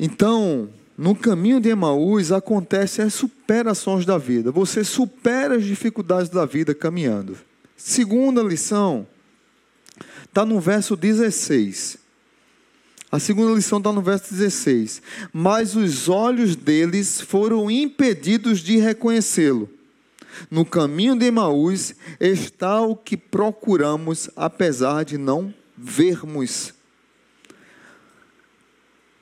Então, 0.00 0.68
no 0.98 1.14
caminho 1.14 1.60
de 1.60 1.68
Emaús 1.68 2.32
acontecem 2.32 3.04
as 3.04 3.14
superações 3.14 4.04
da 4.04 4.18
vida. 4.18 4.50
Você 4.50 4.82
supera 4.82 5.54
as 5.54 5.64
dificuldades 5.64 6.28
da 6.28 6.44
vida 6.44 6.74
caminhando. 6.74 7.38
Segunda 7.76 8.42
lição 8.42 9.06
está 10.24 10.44
no 10.44 10.58
verso 10.58 10.96
16. 10.96 11.98
A 13.12 13.20
segunda 13.20 13.54
lição 13.54 13.78
está 13.78 13.92
no 13.92 14.02
verso 14.02 14.34
16. 14.34 15.00
Mas 15.32 15.76
os 15.76 16.08
olhos 16.08 16.56
deles 16.56 17.20
foram 17.20 17.70
impedidos 17.70 18.58
de 18.58 18.78
reconhecê-lo. 18.78 19.70
No 20.50 20.64
caminho 20.64 21.16
de 21.16 21.26
Emaús 21.26 21.94
está 22.20 22.80
o 22.80 22.96
que 22.96 23.16
procuramos, 23.16 24.30
apesar 24.36 25.04
de 25.04 25.18
não 25.18 25.52
vermos. 25.76 26.74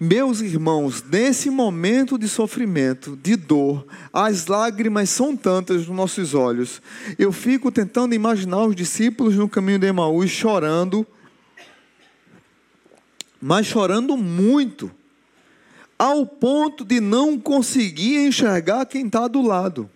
Meus 0.05 0.41
irmãos, 0.41 1.01
nesse 1.01 1.49
momento 1.49 2.19
de 2.19 2.29
sofrimento, 2.29 3.17
de 3.17 3.37
dor, 3.37 3.87
as 4.13 4.49
lágrimas 4.49 5.09
são 5.11 5.37
tantas 5.37 5.87
nos 5.87 5.97
nossos 5.97 6.35
olhos. 6.35 6.83
Eu 7.17 7.31
fico 7.31 7.71
tentando 7.71 8.13
imaginar 8.13 8.65
os 8.65 8.75
discípulos 8.75 9.37
no 9.37 9.49
caminho 9.49 9.79
de 9.79 9.87
Emaús 9.87 10.29
chorando, 10.29 11.07
mas 13.41 13.65
chorando 13.65 14.17
muito, 14.17 14.91
ao 15.97 16.27
ponto 16.27 16.85
de 16.85 16.99
não 16.99 17.39
conseguir 17.39 18.27
enxergar 18.27 18.85
quem 18.87 19.07
está 19.07 19.29
do 19.29 19.41
lado. 19.41 19.89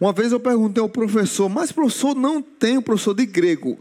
Uma 0.00 0.12
vez 0.12 0.30
eu 0.32 0.40
perguntei 0.40 0.82
ao 0.82 0.88
professor, 0.88 1.48
mas 1.48 1.72
professor 1.72 2.14
não 2.14 2.42
tem, 2.42 2.80
professor 2.80 3.14
de 3.14 3.24
grego, 3.24 3.78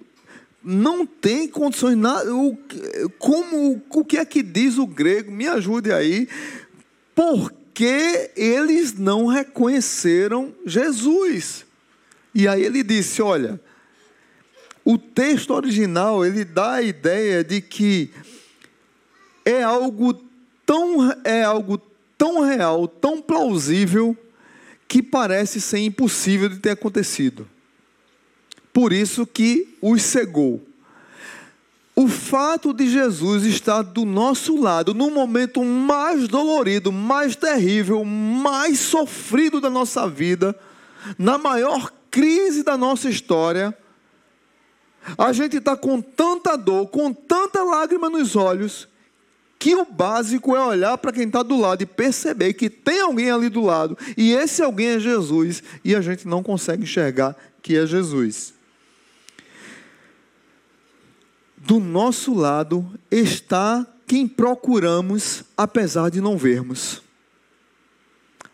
não 0.64 1.06
tem 1.06 1.48
condições, 1.48 1.96
nada, 1.96 2.26
como, 3.20 3.82
o 3.90 4.06
que 4.06 4.18
é 4.18 4.26
que 4.26 4.42
diz 4.42 4.78
o 4.78 4.88
grego? 4.88 5.32
Me 5.32 5.48
ajude 5.48 5.92
aí. 5.92 6.28
Porque 7.14 8.32
eles 8.36 8.94
não 8.98 9.28
reconheceram 9.28 10.54
Jesus. 10.66 11.66
E 12.34 12.48
aí 12.48 12.64
ele 12.64 12.82
disse, 12.82 13.22
olha, 13.22 13.60
o 14.84 14.98
texto 14.98 15.54
original, 15.54 16.26
ele 16.26 16.44
dá 16.44 16.74
a 16.74 16.82
ideia 16.82 17.44
de 17.44 17.62
que 17.62 18.12
é 19.46 19.62
algo 19.62 20.14
tão, 20.66 21.12
é 21.24 21.44
algo 21.44 21.80
tão 22.18 22.42
real, 22.42 22.88
tão 22.88 23.22
plausível, 23.22 24.18
que 24.88 25.02
parece 25.02 25.60
ser 25.60 25.80
impossível 25.80 26.50
de 26.50 26.58
ter 26.60 26.72
acontecido. 26.72 27.48
Por 28.72 28.92
isso 28.92 29.26
que 29.26 29.78
os 29.82 30.02
cegou. 30.02 30.66
O 31.96 32.10
fato 32.10 32.74
de 32.74 32.90
Jesus 32.90 33.46
estar 33.46 33.82
do 33.82 34.04
nosso 34.04 34.60
lado 34.60 34.94
no 34.94 35.10
momento 35.10 35.64
mais 35.64 36.28
dolorido, 36.28 36.92
mais 36.92 37.38
terrível, 37.38 38.04
mais 38.04 38.80
sofrido 38.80 39.62
da 39.62 39.70
nossa 39.70 40.10
vida, 40.10 40.54
na 41.18 41.38
maior 41.38 41.92
crise 42.12 42.64
da 42.64 42.78
nossa 42.78 43.10
história, 43.10 43.78
a 45.18 45.32
gente 45.32 45.58
está 45.58 45.78
com 45.78 46.02
tanta 46.02 46.58
dor, 46.58 46.88
com 46.88 47.14
tanta 47.14 47.64
lágrima 47.64 48.10
nos 48.10 48.36
olhos, 48.36 48.90
que 49.66 49.74
o 49.74 49.84
básico 49.84 50.56
é 50.56 50.64
olhar 50.64 50.96
para 50.96 51.12
quem 51.12 51.26
está 51.26 51.42
do 51.42 51.60
lado 51.60 51.82
e 51.82 51.88
perceber 51.88 52.54
que 52.54 52.70
tem 52.70 53.02
alguém 53.02 53.32
ali 53.32 53.50
do 53.50 53.62
lado, 53.62 53.98
e 54.16 54.32
esse 54.32 54.62
alguém 54.62 54.90
é 54.90 55.00
Jesus, 55.00 55.64
e 55.84 55.96
a 55.96 56.02
gente 56.02 56.28
não 56.28 56.44
consegue 56.44 56.84
enxergar 56.84 57.36
que 57.64 57.76
é 57.76 57.84
Jesus. 57.88 58.54
Do 61.58 61.80
nosso 61.80 62.32
lado 62.32 62.88
está 63.10 63.88
quem 64.06 64.28
procuramos, 64.28 65.44
apesar 65.58 66.12
de 66.12 66.22
não 66.22 66.38
vermos. 66.38 67.02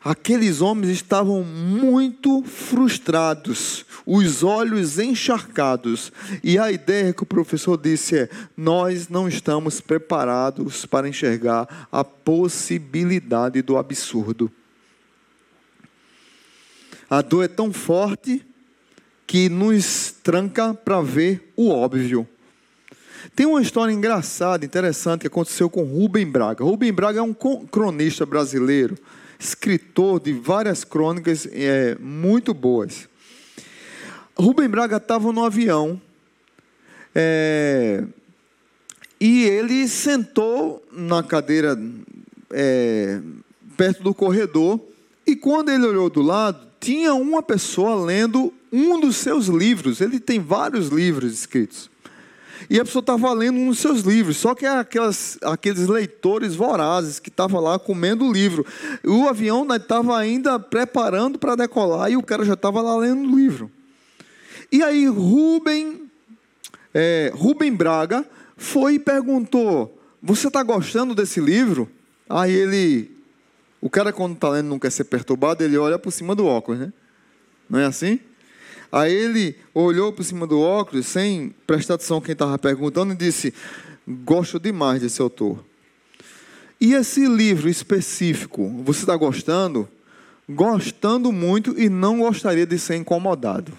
Aqueles 0.03 0.61
homens 0.61 0.89
estavam 0.89 1.43
muito 1.43 2.41
frustrados, 2.41 3.85
os 4.03 4.41
olhos 4.41 4.97
encharcados. 4.97 6.11
E 6.43 6.57
a 6.57 6.71
ideia 6.71 7.13
que 7.13 7.21
o 7.21 7.25
professor 7.25 7.77
disse 7.77 8.17
é: 8.17 8.29
nós 8.57 9.09
não 9.09 9.27
estamos 9.27 9.79
preparados 9.79 10.87
para 10.87 11.07
enxergar 11.07 11.87
a 11.91 12.03
possibilidade 12.03 13.61
do 13.61 13.77
absurdo. 13.77 14.51
A 17.07 17.21
dor 17.21 17.43
é 17.43 17.47
tão 17.47 17.71
forte 17.71 18.43
que 19.27 19.49
nos 19.49 20.15
tranca 20.23 20.73
para 20.73 20.99
ver 21.01 21.53
o 21.55 21.69
óbvio. 21.69 22.27
Tem 23.35 23.45
uma 23.45 23.61
história 23.61 23.93
engraçada, 23.93 24.65
interessante, 24.65 25.21
que 25.21 25.27
aconteceu 25.27 25.69
com 25.69 25.83
Rubem 25.83 26.25
Braga. 26.25 26.63
Rubem 26.63 26.91
Braga 26.91 27.19
é 27.19 27.21
um 27.21 27.35
cronista 27.35 28.25
brasileiro 28.25 28.97
escritor 29.41 30.19
de 30.19 30.31
várias 30.33 30.83
crônicas 30.83 31.47
é, 31.51 31.97
muito 31.99 32.53
boas. 32.53 33.09
Rubem 34.37 34.69
Braga 34.69 34.97
estava 34.97 35.31
no 35.31 35.43
avião 35.43 35.99
é, 37.13 38.03
e 39.19 39.43
ele 39.43 39.87
sentou 39.87 40.85
na 40.91 41.23
cadeira 41.23 41.77
é, 42.51 43.19
perto 43.75 44.03
do 44.03 44.13
corredor 44.13 44.79
e 45.25 45.35
quando 45.35 45.69
ele 45.69 45.85
olhou 45.85 46.09
do 46.09 46.21
lado 46.21 46.67
tinha 46.79 47.13
uma 47.13 47.43
pessoa 47.43 48.03
lendo 48.03 48.53
um 48.71 48.99
dos 48.99 49.17
seus 49.17 49.47
livros. 49.47 50.01
Ele 50.01 50.19
tem 50.19 50.39
vários 50.39 50.87
livros 50.87 51.31
escritos. 51.33 51.90
E 52.69 52.79
a 52.79 52.85
pessoa 52.85 53.01
estava 53.01 53.33
lendo 53.33 53.57
um 53.57 53.69
dos 53.69 53.79
seus 53.79 54.01
livros, 54.01 54.37
só 54.37 54.53
que 54.53 54.65
aquelas, 54.65 55.37
aqueles 55.41 55.87
leitores 55.87 56.55
vorazes 56.55 57.19
que 57.19 57.29
estavam 57.29 57.61
lá 57.61 57.77
comendo 57.79 58.25
o 58.25 58.31
livro. 58.31 58.65
O 59.03 59.27
avião 59.27 59.67
estava 59.75 60.17
ainda 60.17 60.59
preparando 60.59 61.39
para 61.39 61.55
decolar 61.55 62.11
e 62.11 62.17
o 62.17 62.23
cara 62.23 62.45
já 62.45 62.53
estava 62.53 62.81
lá 62.81 62.95
lendo 62.97 63.29
o 63.29 63.35
livro. 63.35 63.71
E 64.71 64.81
aí 64.83 65.05
Rubem, 65.07 66.09
é, 66.93 67.31
Rubem 67.35 67.73
Braga 67.73 68.25
foi 68.55 68.95
e 68.95 68.99
perguntou: 68.99 69.99
Você 70.21 70.47
está 70.47 70.63
gostando 70.63 71.13
desse 71.13 71.41
livro? 71.41 71.89
Aí 72.29 72.51
ele, 72.51 73.11
o 73.81 73.89
cara 73.89 74.13
quando 74.13 74.35
está 74.35 74.49
lendo 74.49 74.67
não 74.67 74.79
quer 74.79 74.91
ser 74.91 75.03
perturbado, 75.05 75.63
ele 75.63 75.77
olha 75.77 75.99
por 75.99 76.11
cima 76.11 76.33
do 76.33 76.45
óculos, 76.45 76.79
né? 76.79 76.93
Não 77.69 77.79
é 77.79 77.85
assim? 77.85 78.19
Aí 78.91 79.13
ele 79.13 79.55
olhou 79.73 80.11
por 80.11 80.23
cima 80.23 80.45
do 80.45 80.59
óculos, 80.59 81.07
sem 81.07 81.55
prestar 81.65 81.93
atenção 81.93 82.19
quem 82.19 82.33
estava 82.33 82.57
perguntando, 82.57 83.13
e 83.13 83.15
disse: 83.15 83.53
Gosto 84.07 84.59
demais 84.59 85.01
desse 85.01 85.21
autor. 85.21 85.63
E 86.79 86.93
esse 86.93 87.25
livro 87.27 87.69
específico, 87.69 88.67
você 88.83 89.01
está 89.01 89.15
gostando? 89.15 89.87
Gostando 90.49 91.31
muito 91.31 91.79
e 91.79 91.87
não 91.87 92.19
gostaria 92.19 92.65
de 92.65 92.77
ser 92.77 92.95
incomodado. 92.95 93.71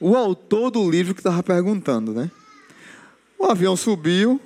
O 0.00 0.16
autor 0.16 0.70
do 0.70 0.90
livro 0.90 1.14
que 1.14 1.20
estava 1.20 1.42
perguntando, 1.42 2.12
né? 2.12 2.30
O 3.38 3.44
avião 3.44 3.76
subiu, 3.76 4.40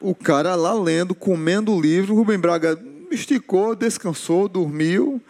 o 0.00 0.14
cara 0.14 0.54
lá 0.54 0.72
lendo, 0.72 1.14
comendo 1.14 1.72
o 1.72 1.80
livro, 1.80 2.14
Rubem 2.14 2.38
Braga 2.38 2.80
esticou, 3.10 3.76
descansou, 3.76 4.48
dormiu. 4.48 5.20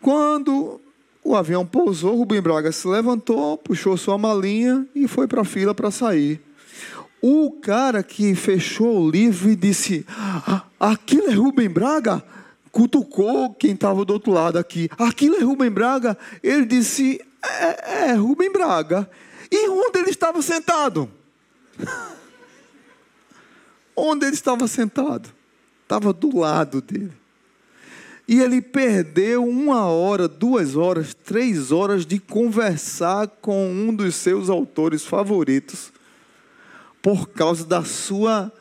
Quando 0.00 0.80
o 1.24 1.36
avião 1.36 1.66
pousou, 1.66 2.16
Rubem 2.16 2.40
Braga 2.40 2.72
se 2.72 2.86
levantou, 2.86 3.58
puxou 3.58 3.96
sua 3.96 4.16
malinha 4.16 4.86
e 4.94 5.06
foi 5.06 5.26
para 5.26 5.42
a 5.42 5.44
fila 5.44 5.74
para 5.74 5.90
sair. 5.90 6.40
O 7.20 7.50
cara 7.60 8.02
que 8.02 8.34
fechou 8.34 9.00
o 9.00 9.10
livro 9.10 9.50
e 9.50 9.56
disse: 9.56 10.06
ah, 10.08 10.62
Aquilo 10.78 11.28
é 11.28 11.34
Rubem 11.34 11.68
Braga? 11.68 12.22
Cutucou 12.70 13.52
quem 13.54 13.72
estava 13.72 14.04
do 14.04 14.12
outro 14.12 14.32
lado 14.32 14.56
aqui. 14.56 14.88
Aquilo 14.96 15.36
é 15.36 15.40
Rubem 15.40 15.70
Braga? 15.70 16.16
Ele 16.42 16.64
disse: 16.64 17.20
É, 17.42 18.10
é 18.10 18.12
Rubem 18.12 18.52
Braga. 18.52 19.10
E 19.50 19.68
onde 19.68 19.98
ele 19.98 20.10
estava 20.10 20.40
sentado? 20.40 21.10
onde 23.96 24.26
ele 24.26 24.34
estava 24.34 24.68
sentado? 24.68 25.28
Estava 25.82 26.12
do 26.12 26.38
lado 26.38 26.80
dele. 26.80 27.12
E 28.28 28.40
ele 28.40 28.60
perdeu 28.60 29.42
uma 29.42 29.86
hora, 29.86 30.28
duas 30.28 30.76
horas, 30.76 31.14
três 31.14 31.72
horas 31.72 32.04
de 32.04 32.18
conversar 32.18 33.26
com 33.40 33.70
um 33.70 33.94
dos 33.94 34.16
seus 34.16 34.50
autores 34.50 35.02
favoritos, 35.02 35.90
por 37.00 37.30
causa 37.30 37.64
da 37.64 37.82
sua 37.82 38.52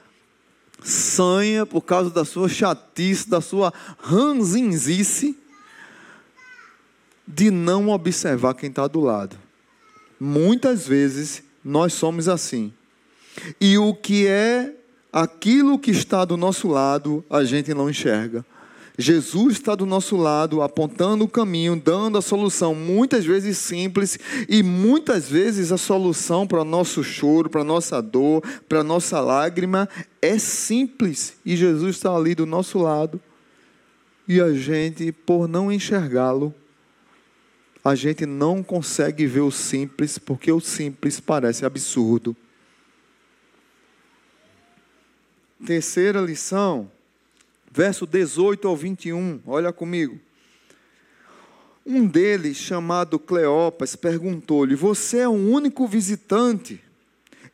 sanha, 0.82 1.66
por 1.66 1.82
causa 1.82 2.10
da 2.10 2.24
sua 2.24 2.48
chatice, 2.48 3.30
da 3.30 3.42
sua 3.42 3.74
ranzinzice, 4.00 5.38
de 7.28 7.52
não 7.52 7.90
observar 7.90 8.54
quem 8.54 8.70
está 8.70 8.88
do 8.88 9.02
lado. 9.02 9.38
Muitas 10.18 10.88
vezes 10.88 11.44
nós 11.62 11.92
somos 11.92 12.30
assim. 12.30 12.72
E 13.60 13.78
o 13.78 13.94
que 13.94 14.28
é 14.28 14.74
aquilo 15.12 15.78
que 15.78 15.92
está 15.92 16.24
do 16.24 16.38
nosso 16.38 16.70
lado, 16.70 17.22
a 17.30 17.44
gente 17.44 17.74
não 17.74 17.90
enxerga. 17.90 18.46
Jesus 18.98 19.54
está 19.54 19.76
do 19.76 19.86
nosso 19.86 20.18
lado, 20.18 20.64
apontando 20.64 21.24
o 21.24 21.30
caminho, 21.30 21.80
dando 21.80 22.18
a 22.18 22.22
solução, 22.22 22.74
muitas 22.74 23.24
vezes 23.24 23.60
simples 23.60 24.18
e 24.50 24.64
muitas 24.64 25.30
vezes 25.30 25.72
a 25.72 25.78
solução 25.78 26.48
para 26.48 26.62
o 26.62 26.66
nosso 26.66 27.04
choro, 27.04 27.48
para 27.48 27.62
a 27.62 27.64
nossa 27.64 28.02
dor, 28.02 28.42
para 28.68 28.80
a 28.80 28.84
nossa 28.84 29.20
lágrima 29.20 29.88
é 30.20 30.40
simples 30.40 31.38
e 31.46 31.56
Jesus 31.56 31.98
está 31.98 32.16
ali 32.16 32.34
do 32.34 32.48
nosso 32.48 32.80
lado. 32.80 33.22
E 34.28 34.42
a 34.42 34.52
gente, 34.52 35.12
por 35.12 35.48
não 35.48 35.72
enxergá-lo, 35.72 36.54
a 37.86 37.94
gente 37.94 38.26
não 38.26 38.64
consegue 38.64 39.28
ver 39.28 39.42
o 39.42 39.52
simples, 39.52 40.18
porque 40.18 40.52
o 40.52 40.60
simples 40.60 41.20
parece 41.20 41.66
absurdo. 41.66 42.36
Terceira 45.66 46.20
lição 46.20 46.92
verso 47.78 48.08
18 48.08 48.68
ao 48.68 48.76
21, 48.76 49.40
olha 49.46 49.72
comigo. 49.72 50.20
Um 51.86 52.08
deles, 52.08 52.58
chamado 52.58 53.20
Cleopas, 53.20 53.96
perguntou-lhe: 53.96 54.74
Você 54.74 55.20
é 55.20 55.28
o 55.28 55.32
único 55.32 55.86
visitante 55.86 56.82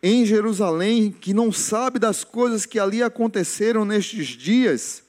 em 0.01 0.25
Jerusalém 0.25 1.11
que 1.11 1.33
não 1.33 1.51
sabe 1.51 1.99
das 1.99 2.23
coisas 2.23 2.65
que 2.65 2.79
ali 2.79 3.03
aconteceram 3.03 3.83
nestes 3.83 4.27
dias? 4.27 5.03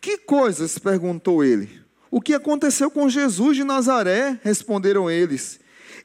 Que 0.00 0.18
coisas? 0.18 0.76
perguntou 0.76 1.44
ele. 1.44 1.70
O 2.10 2.20
que 2.20 2.34
aconteceu 2.34 2.90
com 2.90 3.08
Jesus 3.08 3.56
de 3.56 3.62
Nazaré? 3.62 4.40
Responderam 4.42 5.08
eles. 5.08 5.60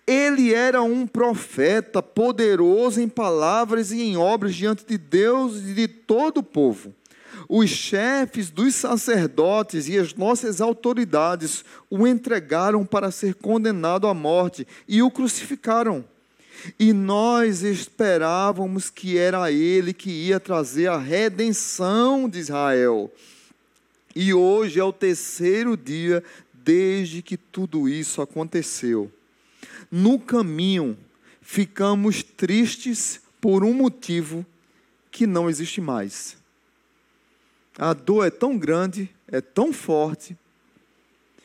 Ele 0.05 0.53
era 0.53 0.83
um 0.83 1.07
profeta 1.07 2.03
poderoso 2.03 3.01
em 3.01 3.09
palavras 3.09 3.91
e 3.91 3.99
em 3.99 4.15
obras 4.15 4.53
diante 4.53 4.85
de 4.85 4.97
Deus 4.97 5.57
e 5.57 5.73
de 5.73 5.87
todo 5.87 6.37
o 6.37 6.43
povo 6.43 6.93
os 7.51 7.71
chefes 7.71 8.51
dos 8.51 8.75
sacerdotes 8.75 9.89
e 9.89 9.97
as 9.97 10.13
nossas 10.13 10.61
autoridades 10.61 11.65
o 11.89 12.05
entregaram 12.05 12.85
para 12.85 13.09
ser 13.09 13.33
condenado 13.33 14.05
à 14.05 14.13
morte 14.13 14.67
e 14.87 15.01
o 15.01 15.09
crucificaram. 15.09 16.05
E 16.77 16.93
nós 16.93 17.63
esperávamos 17.63 18.91
que 18.91 19.17
era 19.17 19.51
ele 19.51 19.93
que 19.93 20.11
ia 20.11 20.39
trazer 20.39 20.87
a 20.87 20.97
redenção 20.99 22.29
de 22.29 22.37
Israel. 22.37 23.11
E 24.15 24.31
hoje 24.31 24.79
é 24.79 24.83
o 24.83 24.93
terceiro 24.93 25.75
dia 25.75 26.23
desde 26.53 27.23
que 27.23 27.35
tudo 27.35 27.89
isso 27.89 28.21
aconteceu. 28.21 29.11
No 29.89 30.19
caminho, 30.19 30.95
ficamos 31.41 32.21
tristes 32.21 33.19
por 33.41 33.63
um 33.63 33.73
motivo 33.73 34.45
que 35.09 35.25
não 35.25 35.49
existe 35.49 35.81
mais. 35.81 36.38
A 37.79 37.93
dor 37.93 38.27
é 38.27 38.29
tão 38.29 38.57
grande, 38.57 39.09
é 39.31 39.39
tão 39.39 39.71
forte, 39.71 40.37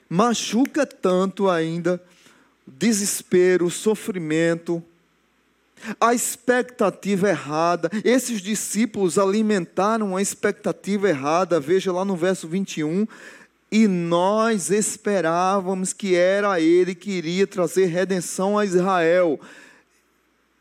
machuca 0.09 0.85
tanto 0.85 1.49
ainda, 1.49 2.03
desespero, 2.66 3.70
sofrimento, 3.70 4.83
a 6.01 6.12
expectativa 6.12 7.29
errada. 7.29 7.88
Esses 8.05 8.40
discípulos 8.40 9.16
alimentaram 9.16 10.16
a 10.16 10.23
expectativa 10.23 11.09
errada, 11.09 11.61
veja 11.61 11.92
lá 11.92 12.05
no 12.05 12.16
verso 12.16 12.49
21. 12.49 13.07
E 13.70 13.87
nós 13.87 14.70
esperávamos 14.70 15.92
que 15.92 16.16
era 16.16 16.61
ele 16.61 16.97
que 16.97 17.11
iria 17.11 17.47
trazer 17.47 17.87
redenção 17.87 18.59
a 18.59 18.64
Israel. 18.64 19.38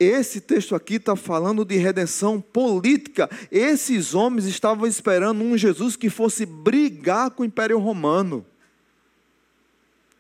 Esse 0.04 0.42
texto 0.42 0.76
aqui 0.76 0.96
está 0.96 1.16
falando 1.16 1.66
de 1.66 1.76
redenção 1.78 2.40
política. 2.40 3.30
Esses 3.52 4.14
homens 4.14 4.46
estavam 4.46 4.86
esperando 4.86 5.44
um 5.44 5.58
Jesus 5.58 5.96
que 5.96 6.10
fosse 6.10 6.46
brigar 6.46 7.32
com 7.32 7.44
o 7.44 7.46
Império 7.46 7.80
Romano. 7.80 8.46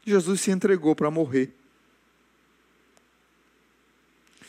Jesus 0.05 0.41
se 0.41 0.51
entregou 0.51 0.95
para 0.95 1.09
morrer. 1.09 1.53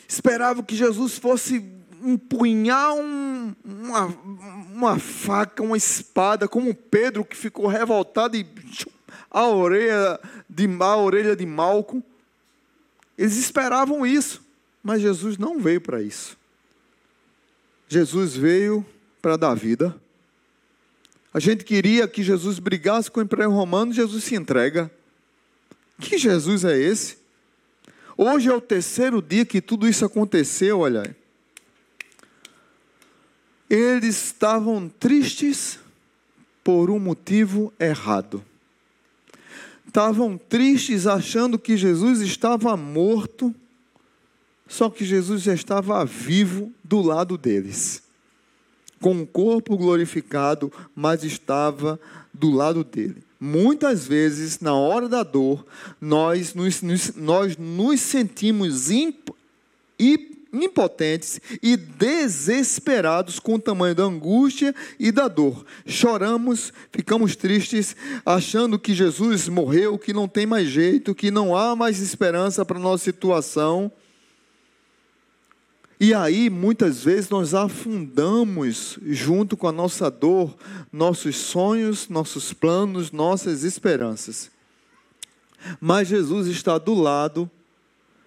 Esperavam 0.07 0.63
que 0.63 0.75
Jesus 0.75 1.17
fosse 1.17 1.63
empunhar 2.03 2.93
um, 2.93 3.55
uma, 3.63 4.05
uma 4.05 4.99
faca, 4.99 5.63
uma 5.63 5.77
espada, 5.77 6.47
como 6.47 6.75
Pedro 6.75 7.25
que 7.25 7.35
ficou 7.35 7.67
revoltado 7.67 8.37
e 8.37 8.45
a 9.31 9.47
orelha 9.47 10.19
de, 10.47 10.67
a 10.79 10.95
orelha 10.97 11.35
de 11.35 11.45
Malco. 11.45 12.03
Eles 13.17 13.37
esperavam 13.37 14.05
isso. 14.05 14.44
Mas 14.85 15.01
Jesus 15.01 15.35
não 15.35 15.59
veio 15.59 15.81
para 15.81 15.99
isso. 15.99 16.37
Jesus 17.89 18.35
veio 18.35 18.85
para 19.19 19.35
dar 19.35 19.55
vida. 19.55 19.99
A 21.33 21.39
gente 21.39 21.65
queria 21.65 22.07
que 22.07 22.21
Jesus 22.21 22.59
brigasse 22.59 23.09
com 23.09 23.19
o 23.19 23.23
Império 23.23 23.49
Romano, 23.49 23.91
Jesus 23.91 24.23
se 24.25 24.35
entrega. 24.35 24.91
Que 25.99 26.19
Jesus 26.19 26.63
é 26.63 26.77
esse? 26.77 27.17
Hoje 28.15 28.47
é 28.47 28.53
o 28.53 28.61
terceiro 28.61 29.23
dia 29.23 29.43
que 29.43 29.59
tudo 29.59 29.87
isso 29.87 30.05
aconteceu, 30.05 30.81
olha. 30.81 31.17
Eles 33.67 34.23
estavam 34.23 34.87
tristes 34.87 35.79
por 36.63 36.91
um 36.91 36.99
motivo 36.99 37.73
errado. 37.79 38.45
Estavam 39.87 40.37
tristes 40.37 41.07
achando 41.07 41.57
que 41.57 41.75
Jesus 41.75 42.21
estava 42.21 42.77
morto 42.77 43.53
só 44.75 44.89
que 44.89 45.05
Jesus 45.05 45.41
já 45.41 45.53
estava 45.53 46.03
vivo 46.03 46.69
do 46.83 47.01
lado 47.01 47.37
deles, 47.37 48.03
com 48.99 49.21
o 49.21 49.25
corpo 49.25 49.77
glorificado, 49.77 50.71
mas 50.93 51.23
estava 51.23 51.97
do 52.33 52.51
lado 52.51 52.83
dele. 52.83 53.23
Muitas 53.39 54.05
vezes, 54.05 54.59
na 54.59 54.73
hora 54.73 55.07
da 55.07 55.23
dor, 55.23 55.65
nós 56.01 56.53
nos, 56.53 56.81
nós 57.15 57.55
nos 57.57 58.01
sentimos 58.01 58.91
imp, 58.91 59.29
impotentes 60.51 61.39
e 61.63 61.77
desesperados 61.77 63.39
com 63.39 63.55
o 63.55 63.59
tamanho 63.59 63.95
da 63.95 64.03
angústia 64.03 64.75
e 64.99 65.09
da 65.09 65.29
dor. 65.29 65.65
Choramos, 65.85 66.73
ficamos 66.91 67.37
tristes, 67.37 67.95
achando 68.25 68.77
que 68.77 68.93
Jesus 68.93 69.47
morreu, 69.47 69.97
que 69.97 70.11
não 70.11 70.27
tem 70.27 70.45
mais 70.45 70.67
jeito, 70.67 71.15
que 71.15 71.31
não 71.31 71.55
há 71.55 71.77
mais 71.77 72.01
esperança 72.01 72.65
para 72.65 72.77
a 72.77 72.81
nossa 72.81 73.05
situação. 73.05 73.89
E 75.99 76.13
aí, 76.13 76.49
muitas 76.49 77.03
vezes, 77.03 77.29
nós 77.29 77.53
afundamos, 77.53 78.99
junto 79.05 79.55
com 79.55 79.67
a 79.67 79.71
nossa 79.71 80.11
dor, 80.11 80.53
nossos 80.91 81.37
sonhos, 81.37 82.09
nossos 82.09 82.51
planos, 82.51 83.11
nossas 83.11 83.63
esperanças. 83.63 84.51
Mas 85.79 86.09
Jesus 86.09 86.47
está 86.47 86.77
do 86.77 86.93
lado, 86.93 87.49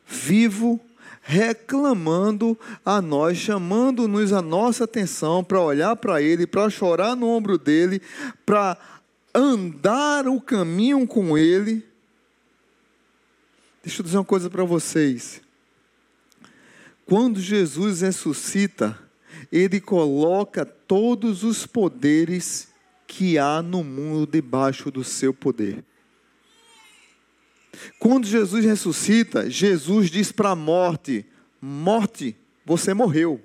vivo, 0.07 0.81
reclamando 1.21 2.59
a 2.83 3.03
nós, 3.03 3.37
chamando-nos 3.37 4.33
a 4.33 4.41
nossa 4.41 4.85
atenção 4.85 5.45
para 5.45 5.61
olhar 5.61 5.95
para 5.95 6.23
Ele, 6.23 6.47
para 6.47 6.71
chorar 6.71 7.15
no 7.15 7.29
ombro 7.29 7.59
dele, 7.59 8.01
para 8.47 8.79
andar 9.35 10.27
o 10.27 10.41
caminho 10.41 11.07
com 11.07 11.37
Ele. 11.37 11.85
Deixa 13.85 14.01
eu 14.01 14.05
dizer 14.05 14.17
uma 14.17 14.25
coisa 14.25 14.49
para 14.49 14.65
vocês. 14.65 15.43
Quando 17.09 17.41
Jesus 17.41 18.03
ressuscita, 18.03 18.99
ele 19.51 19.81
coloca 19.81 20.67
todos 20.67 21.43
os 21.43 21.65
poderes 21.65 22.69
que 23.07 23.39
há 23.39 23.63
no 23.63 23.83
mundo 23.83 24.31
debaixo 24.31 24.91
do 24.91 25.03
seu 25.03 25.33
poder. 25.33 25.83
Quando 27.99 28.27
Jesus 28.27 28.63
ressuscita, 28.63 29.49
Jesus 29.49 30.11
diz 30.11 30.31
para 30.31 30.51
a 30.51 30.55
morte: 30.55 31.25
Morte, 31.59 32.37
você 32.63 32.93
morreu. 32.93 33.43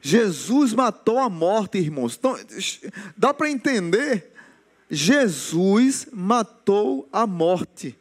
Jesus 0.00 0.72
matou 0.72 1.18
a 1.18 1.28
morte, 1.28 1.76
irmãos. 1.76 2.16
Então, 2.18 2.34
dá 3.14 3.34
para 3.34 3.50
entender? 3.50 4.32
Jesus 4.88 6.08
matou 6.10 7.06
a 7.12 7.26
morte. 7.26 7.94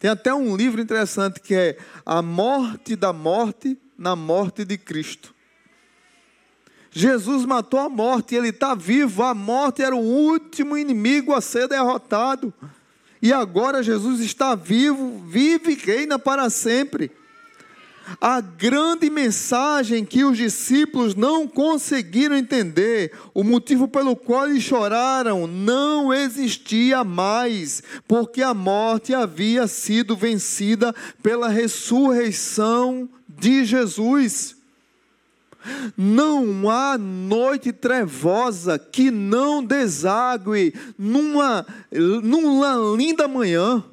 Tem 0.00 0.10
até 0.10 0.32
um 0.32 0.56
livro 0.56 0.80
interessante 0.80 1.40
que 1.40 1.54
é 1.54 1.78
A 2.06 2.22
Morte 2.22 2.96
da 2.96 3.12
Morte 3.12 3.78
na 3.98 4.16
Morte 4.16 4.64
de 4.64 4.78
Cristo. 4.78 5.34
Jesus 6.90 7.44
matou 7.44 7.78
a 7.78 7.88
morte, 7.88 8.34
ele 8.34 8.48
está 8.48 8.74
vivo. 8.74 9.22
A 9.22 9.34
morte 9.34 9.82
era 9.82 9.94
o 9.94 10.00
último 10.00 10.76
inimigo 10.76 11.34
a 11.34 11.40
ser 11.42 11.68
derrotado. 11.68 12.52
E 13.20 13.30
agora 13.30 13.82
Jesus 13.82 14.20
está 14.20 14.54
vivo, 14.54 15.22
vive 15.28 15.72
e 15.72 15.76
reina 15.76 16.18
para 16.18 16.48
sempre. 16.48 17.12
A 18.20 18.40
grande 18.40 19.08
mensagem 19.08 20.04
que 20.04 20.24
os 20.24 20.36
discípulos 20.36 21.14
não 21.14 21.46
conseguiram 21.46 22.36
entender, 22.36 23.12
o 23.32 23.44
motivo 23.44 23.86
pelo 23.86 24.16
qual 24.16 24.48
eles 24.48 24.62
choraram, 24.62 25.46
não 25.46 26.12
existia 26.12 27.04
mais, 27.04 27.82
porque 28.08 28.42
a 28.42 28.54
morte 28.54 29.14
havia 29.14 29.66
sido 29.66 30.16
vencida 30.16 30.94
pela 31.22 31.48
ressurreição 31.48 33.08
de 33.28 33.64
Jesus. 33.64 34.56
Não 35.96 36.70
há 36.70 36.96
noite 36.96 37.72
trevosa 37.72 38.78
que 38.78 39.10
não 39.10 39.62
desague 39.62 40.74
numa, 40.98 41.66
numa 42.22 42.96
linda 42.96 43.28
manhã. 43.28 43.84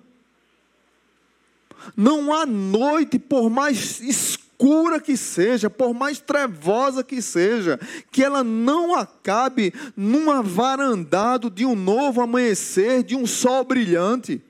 Não 1.95 2.33
há 2.33 2.45
noite, 2.45 3.19
por 3.19 3.49
mais 3.49 3.99
escura 4.01 4.99
que 4.99 5.15
seja, 5.15 5.69
por 5.69 5.93
mais 5.93 6.19
trevosa 6.19 7.03
que 7.03 7.21
seja, 7.21 7.79
que 8.11 8.23
ela 8.23 8.43
não 8.43 8.95
acabe 8.95 9.73
numa 9.95 10.41
varandado 10.41 11.49
de 11.49 11.65
um 11.65 11.75
novo 11.75 12.21
amanhecer, 12.21 13.03
de 13.03 13.15
um 13.15 13.25
sol 13.25 13.63
brilhante. 13.63 14.41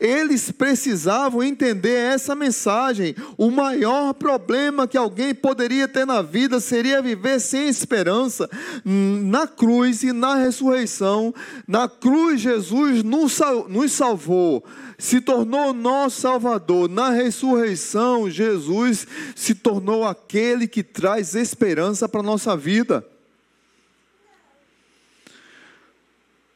Eles 0.00 0.50
precisavam 0.50 1.42
entender 1.42 1.96
essa 1.96 2.34
mensagem. 2.34 3.14
O 3.36 3.50
maior 3.50 4.14
problema 4.14 4.86
que 4.86 4.96
alguém 4.96 5.34
poderia 5.34 5.88
ter 5.88 6.06
na 6.06 6.22
vida 6.22 6.60
seria 6.60 7.02
viver 7.02 7.40
sem 7.40 7.68
esperança. 7.68 8.48
Na 8.84 9.46
cruz 9.46 10.02
e 10.02 10.12
na 10.12 10.36
ressurreição, 10.36 11.34
na 11.66 11.88
cruz, 11.88 12.40
Jesus 12.40 13.02
nos 13.02 13.92
salvou, 13.92 14.64
se 14.96 15.20
tornou 15.20 15.72
nosso 15.72 16.20
Salvador. 16.20 16.88
Na 16.88 17.10
ressurreição, 17.10 18.30
Jesus 18.30 19.06
se 19.34 19.54
tornou 19.54 20.04
aquele 20.04 20.66
que 20.66 20.82
traz 20.82 21.34
esperança 21.34 22.08
para 22.08 22.20
a 22.20 22.24
nossa 22.24 22.56
vida. 22.56 23.04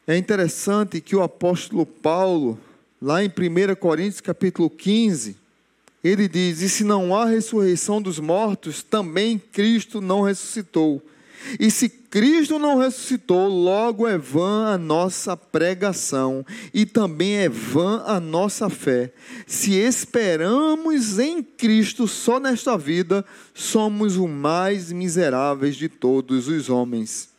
É 0.07 0.17
interessante 0.17 1.01
que 1.01 1.15
o 1.15 1.23
apóstolo 1.23 1.87
Paulo 1.87 2.59
Lá 3.05 3.21
em 3.25 3.27
1 3.27 3.75
Coríntios 3.81 4.21
capítulo 4.21 4.71
15, 4.71 5.37
ele 6.05 6.29
diz: 6.29 6.63
E 6.63 6.69
se 6.69 6.85
não 6.85 7.17
há 7.17 7.25
ressurreição 7.25 8.01
dos 8.01 8.21
mortos, 8.21 8.81
também 8.81 9.43
Cristo 9.51 10.01
não 10.01 10.21
ressuscitou. 10.23 11.03
E 11.59 11.69
se 11.69 11.89
Cristo 11.89 12.61
não 12.61 12.79
ressuscitou, 12.79 13.49
logo 13.49 14.07
é 14.07 14.17
vã 14.17 14.73
a 14.73 14.79
nossa 14.79 15.37
pregação 15.37 16.47
e 16.73 16.87
também 16.87 17.39
é 17.39 17.49
vã 17.49 18.05
a 18.07 18.21
nossa 18.21 18.71
fé. 18.71 19.13
Se 19.49 19.75
esperamos 19.75 21.19
em 21.19 21.43
Cristo 21.43 22.07
só 22.07 22.39
nesta 22.39 22.79
vida, 22.79 23.25
somos 23.53 24.17
os 24.17 24.31
mais 24.31 24.93
miseráveis 24.93 25.75
de 25.75 25.89
todos 25.89 26.47
os 26.47 26.71
homens. 26.71 27.32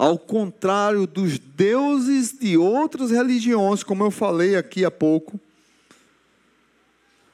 Ao 0.00 0.18
contrário 0.18 1.06
dos 1.06 1.38
deuses 1.38 2.32
de 2.32 2.56
outras 2.56 3.10
religiões, 3.10 3.82
como 3.82 4.02
eu 4.02 4.10
falei 4.10 4.56
aqui 4.56 4.82
há 4.82 4.90
pouco, 4.90 5.38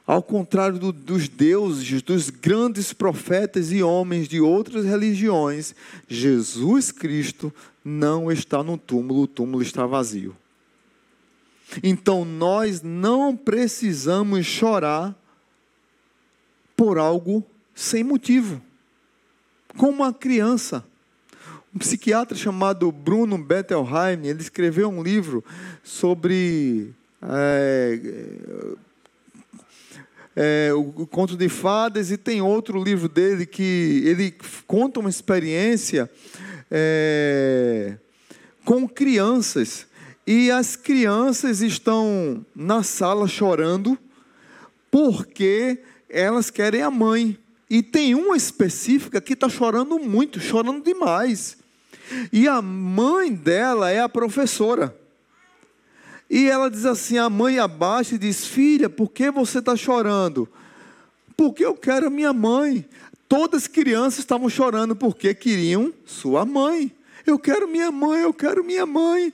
ao 0.04 0.20
contrário 0.20 0.76
do, 0.76 0.90
dos 0.90 1.28
deuses, 1.28 2.02
dos 2.02 2.28
grandes 2.28 2.92
profetas 2.92 3.70
e 3.70 3.84
homens 3.84 4.26
de 4.26 4.40
outras 4.40 4.84
religiões, 4.84 5.76
Jesus 6.08 6.90
Cristo 6.90 7.54
não 7.84 8.32
está 8.32 8.64
no 8.64 8.76
túmulo, 8.76 9.22
o 9.22 9.28
túmulo 9.28 9.62
está 9.62 9.86
vazio. 9.86 10.36
Então 11.84 12.24
nós 12.24 12.82
não 12.82 13.36
precisamos 13.36 14.44
chorar 14.44 15.14
por 16.76 16.98
algo 16.98 17.44
sem 17.76 18.02
motivo, 18.02 18.60
como 19.76 20.02
uma 20.02 20.12
criança 20.12 20.84
um 21.76 21.78
psiquiatra 21.78 22.34
chamado 22.34 22.90
Bruno 22.90 23.36
Bettelheim, 23.36 24.26
ele 24.26 24.40
escreveu 24.40 24.88
um 24.88 25.02
livro 25.02 25.44
sobre 25.84 26.94
é, 27.22 28.00
é, 30.34 30.72
o 30.72 31.06
conto 31.06 31.36
de 31.36 31.50
fadas 31.50 32.10
e 32.10 32.16
tem 32.16 32.40
outro 32.40 32.82
livro 32.82 33.10
dele 33.10 33.44
que 33.44 34.02
ele 34.06 34.34
conta 34.66 35.00
uma 35.00 35.10
experiência 35.10 36.10
é, 36.70 37.98
com 38.64 38.88
crianças 38.88 39.86
e 40.26 40.50
as 40.50 40.76
crianças 40.76 41.60
estão 41.60 42.42
na 42.54 42.82
sala 42.82 43.28
chorando 43.28 43.98
porque 44.90 45.82
elas 46.08 46.48
querem 46.48 46.80
a 46.80 46.90
mãe. 46.90 47.38
E 47.68 47.82
tem 47.82 48.14
uma 48.14 48.36
específica 48.36 49.20
que 49.20 49.34
está 49.34 49.48
chorando 49.48 49.98
muito, 49.98 50.40
chorando 50.40 50.82
demais. 50.82 51.58
E 52.32 52.46
a 52.46 52.60
mãe 52.62 53.32
dela 53.32 53.90
é 53.90 54.00
a 54.00 54.08
professora. 54.08 54.96
E 56.28 56.48
ela 56.48 56.70
diz 56.70 56.84
assim: 56.84 57.18
a 57.18 57.30
mãe 57.30 57.58
abaixa 57.58 58.14
e 58.14 58.18
diz: 58.18 58.46
Filha, 58.46 58.88
por 58.88 59.10
que 59.10 59.30
você 59.30 59.58
está 59.58 59.76
chorando? 59.76 60.48
Porque 61.36 61.64
eu 61.64 61.74
quero 61.74 62.10
minha 62.10 62.32
mãe. 62.32 62.84
Todas 63.28 63.62
as 63.62 63.68
crianças 63.68 64.20
estavam 64.20 64.48
chorando 64.48 64.94
porque 64.94 65.34
queriam 65.34 65.92
sua 66.04 66.44
mãe. 66.44 66.92
Eu 67.26 67.38
quero 67.38 67.66
minha 67.66 67.90
mãe, 67.90 68.22
eu 68.22 68.32
quero 68.32 68.64
minha 68.64 68.86
mãe. 68.86 69.32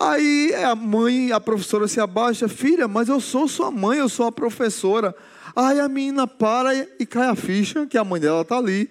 Aí 0.00 0.54
a 0.54 0.74
mãe, 0.74 1.32
a 1.32 1.40
professora 1.40 1.86
se 1.88 2.00
abaixa, 2.00 2.48
filha, 2.48 2.86
mas 2.86 3.08
eu 3.08 3.20
sou 3.20 3.46
sua 3.48 3.70
mãe, 3.70 3.98
eu 3.98 4.08
sou 4.08 4.26
a 4.26 4.32
professora. 4.32 5.14
Aí 5.54 5.80
a 5.80 5.88
menina 5.88 6.26
para 6.26 6.74
e 6.98 7.04
cai 7.04 7.28
a 7.28 7.34
ficha 7.34 7.86
que 7.86 7.98
a 7.98 8.04
mãe 8.04 8.20
dela 8.20 8.42
está 8.42 8.56
ali. 8.56 8.88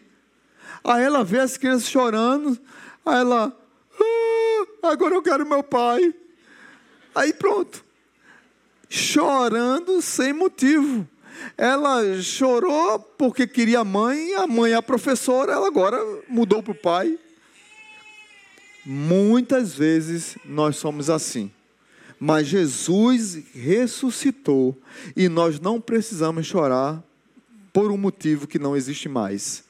Aí 0.84 1.04
ela 1.04 1.24
vê 1.24 1.40
as 1.40 1.58
crianças 1.58 1.90
chorando, 1.90 2.58
Aí 3.06 3.20
ela, 3.20 3.58
ah, 4.00 4.92
agora 4.92 5.16
eu 5.16 5.22
quero 5.22 5.46
meu 5.46 5.64
pai. 5.64 6.14
Aí 7.14 7.34
pronto. 7.34 7.84
Chorando 8.90 10.02
sem 10.02 10.34
motivo. 10.34 11.08
Ela 11.58 12.22
chorou 12.22 13.00
porque 13.00 13.48
queria 13.48 13.80
a 13.80 13.86
mãe, 13.86 14.36
a 14.36 14.46
mãe 14.46 14.74
é 14.74 14.76
a 14.76 14.82
professora, 14.82 15.54
ela 15.54 15.68
agora 15.68 15.98
mudou 16.28 16.62
para 16.62 16.72
o 16.72 16.76
pai. 16.76 17.18
Muitas 18.86 19.74
vezes 19.74 20.38
nós 20.46 20.76
somos 20.76 21.10
assim. 21.10 21.52
Mas 22.20 22.48
Jesus 22.48 23.44
ressuscitou 23.54 24.80
e 25.16 25.28
nós 25.28 25.60
não 25.60 25.82
precisamos 25.82 26.46
chorar 26.46 27.04
por 27.74 27.92
um 27.92 27.98
motivo 27.98 28.48
que 28.48 28.60
não 28.60 28.76
existe 28.76 29.10
mais. 29.10 29.64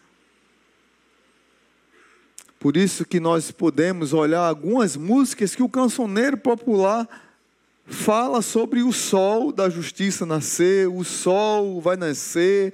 Por 2.62 2.78
isso 2.78 3.04
que 3.06 3.20
nós 3.20 3.50
podemos 3.50 4.14
olhar 4.14 4.48
algumas 4.48 4.96
músicas 4.96 5.56
que 5.56 5.64
o 5.64 5.68
cancioneiro 5.68 6.38
popular 6.38 7.10
fala 7.88 8.44
sobre 8.44 8.84
o 8.84 8.92
sol 8.94 9.52
da 9.52 9.68
justiça 9.68 10.28
nascer, 10.28 10.88
o 10.88 11.04
sol 11.04 11.82
vai 11.82 11.98
nascer. 11.98 12.72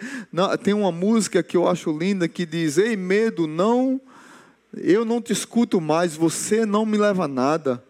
Tem 0.62 0.74
uma 0.74 0.92
música 0.92 1.42
que 1.42 1.56
eu 1.56 1.66
acho 1.66 1.98
linda 1.98 2.28
que 2.28 2.46
diz: 2.46 2.78
Ei, 2.78 2.98
medo, 2.98 3.48
não, 3.48 4.02
eu 4.76 5.06
não 5.06 5.22
te 5.22 5.32
escuto 5.32 5.80
mais, 5.80 6.18
você 6.18 6.66
não 6.66 6.86
me 6.86 6.98
leva 6.98 7.24
a 7.24 7.30
nada. 7.30 7.82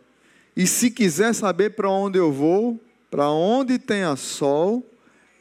E 0.56 0.68
se 0.68 0.92
quiser 0.92 1.34
saber 1.34 1.72
para 1.72 1.90
onde 1.90 2.20
eu 2.20 2.32
vou, 2.32 2.80
para 3.10 3.28
onde 3.32 3.80
tem 3.80 4.04
a 4.04 4.16
sol, 4.16 4.88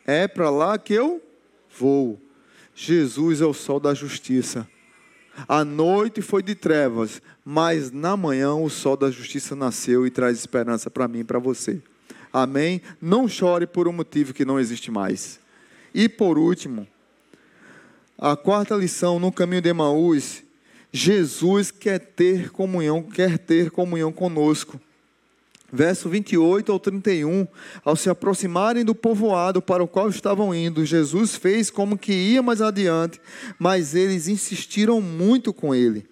é 0.06 0.26
para 0.26 0.48
lá 0.48 0.78
que 0.78 0.94
eu 0.94 1.20
vou. 1.78 2.18
Jesus 2.74 3.42
é 3.42 3.44
o 3.44 3.52
sol 3.52 3.78
da 3.78 3.92
justiça. 3.92 4.66
A 5.48 5.64
noite 5.64 6.22
foi 6.22 6.42
de 6.42 6.54
trevas, 6.54 7.20
mas 7.44 7.90
na 7.90 8.16
manhã 8.16 8.54
o 8.54 8.68
sol 8.70 8.96
da 8.96 9.10
justiça 9.10 9.54
nasceu 9.54 10.06
e 10.06 10.10
traz 10.10 10.38
esperança 10.38 10.90
para 10.90 11.06
mim 11.06 11.20
e 11.20 11.24
para 11.24 11.38
você. 11.38 11.80
Amém? 12.32 12.80
Não 13.00 13.28
chore 13.28 13.66
por 13.66 13.88
um 13.88 13.92
motivo 13.92 14.34
que 14.34 14.44
não 14.44 14.58
existe 14.58 14.90
mais. 14.90 15.40
E 15.94 16.08
por 16.08 16.38
último, 16.38 16.86
a 18.18 18.36
quarta 18.36 18.74
lição 18.74 19.18
no 19.18 19.30
caminho 19.32 19.62
de 19.62 19.68
Emaús, 19.68 20.42
Jesus 20.92 21.70
quer 21.70 21.98
ter 21.98 22.50
comunhão, 22.50 23.02
quer 23.02 23.38
ter 23.38 23.70
comunhão 23.70 24.12
conosco 24.12 24.80
verso 25.76 26.08
28 26.08 26.72
ao 26.72 26.80
31, 26.80 27.46
ao 27.84 27.94
se 27.94 28.10
aproximarem 28.10 28.84
do 28.84 28.94
povoado 28.94 29.62
para 29.62 29.84
o 29.84 29.86
qual 29.86 30.08
estavam 30.08 30.54
indo, 30.54 30.84
Jesus 30.84 31.36
fez 31.36 31.70
como 31.70 31.98
que 31.98 32.12
ia 32.12 32.42
mais 32.42 32.60
adiante, 32.60 33.20
mas 33.58 33.94
eles 33.94 34.26
insistiram 34.26 35.00
muito 35.00 35.52
com 35.52 35.74
ele. 35.74 36.06